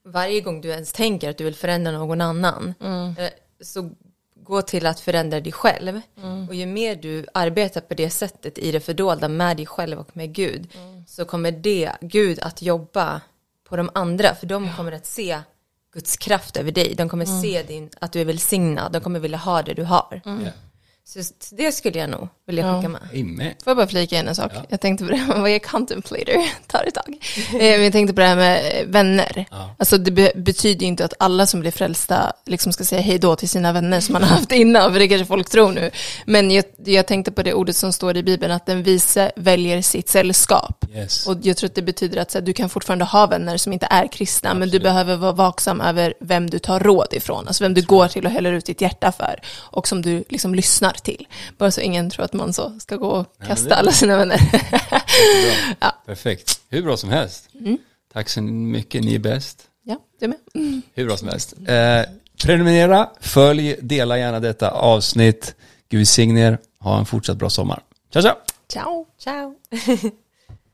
[0.05, 2.73] Varje gång du ens tänker att du vill förändra någon annan.
[3.17, 3.29] Eh,
[3.61, 3.91] så
[4.43, 6.01] gå till att förändra dig själv.
[6.49, 10.17] Och ju mer du arbetar på det sättet i det fördolda med dig själv och
[10.17, 10.73] med Gud.
[11.07, 13.21] Så kommer det, Gud att jobba
[13.69, 14.35] på de andra.
[14.35, 15.39] För de kommer att se
[15.93, 16.95] Guds kraft över dig.
[16.95, 18.91] De kommer se din, att du är välsignad.
[18.91, 20.21] De kommer vilja ha det du har.
[20.25, 20.51] Ja.
[21.09, 21.19] Så
[21.55, 23.01] det skulle jag nog vilja skicka med.
[23.13, 23.53] Amen.
[23.63, 24.51] Får jag bara flika in en sak?
[24.69, 26.33] Jag tänkte på det, vad är contemplator?
[26.67, 27.17] Tar ett tag.
[27.53, 29.45] Eh, Men jag tänkte på det här med eh, vänner.
[29.51, 29.75] Ja.
[29.79, 33.17] Alltså det be- betyder ju inte att alla som blir frälsta liksom ska säga hej
[33.19, 35.91] då till sina vänner som man har haft innan, för det kanske folk tror nu.
[36.25, 39.81] Men jag, jag tänkte på det ordet som står i Bibeln, att den vise väljer
[39.81, 40.85] sitt sällskap.
[40.95, 41.27] Yes.
[41.27, 43.73] Och jag tror att det betyder att så här, du kan fortfarande ha vänner som
[43.73, 44.83] inte är kristna, men du Absolut.
[44.83, 48.31] behöver vara vaksam över vem du tar råd ifrån, alltså vem du går till och
[48.31, 51.27] häller ut ditt hjärta för, och som du liksom lyssnar till.
[51.57, 54.39] Bara så ingen tror att man så ska gå och kasta det- alla sina vänner.
[55.79, 55.91] Bra.
[56.05, 56.61] Perfekt.
[56.69, 57.49] Hur bra som helst.
[58.13, 59.63] Tack så mycket, ni är bäst.
[59.83, 60.37] ja, du med.
[60.93, 61.53] Hur bra som helst.
[61.67, 62.01] Eh,
[62.43, 65.55] prenumerera, följ, dela gärna detta avsnitt.
[65.89, 66.57] Gud välsigne er.
[66.79, 67.83] Ha en fortsatt bra sommar.
[68.13, 68.35] Ciao, ciao!
[69.19, 69.55] Ciao.
[69.97, 70.11] Ciao!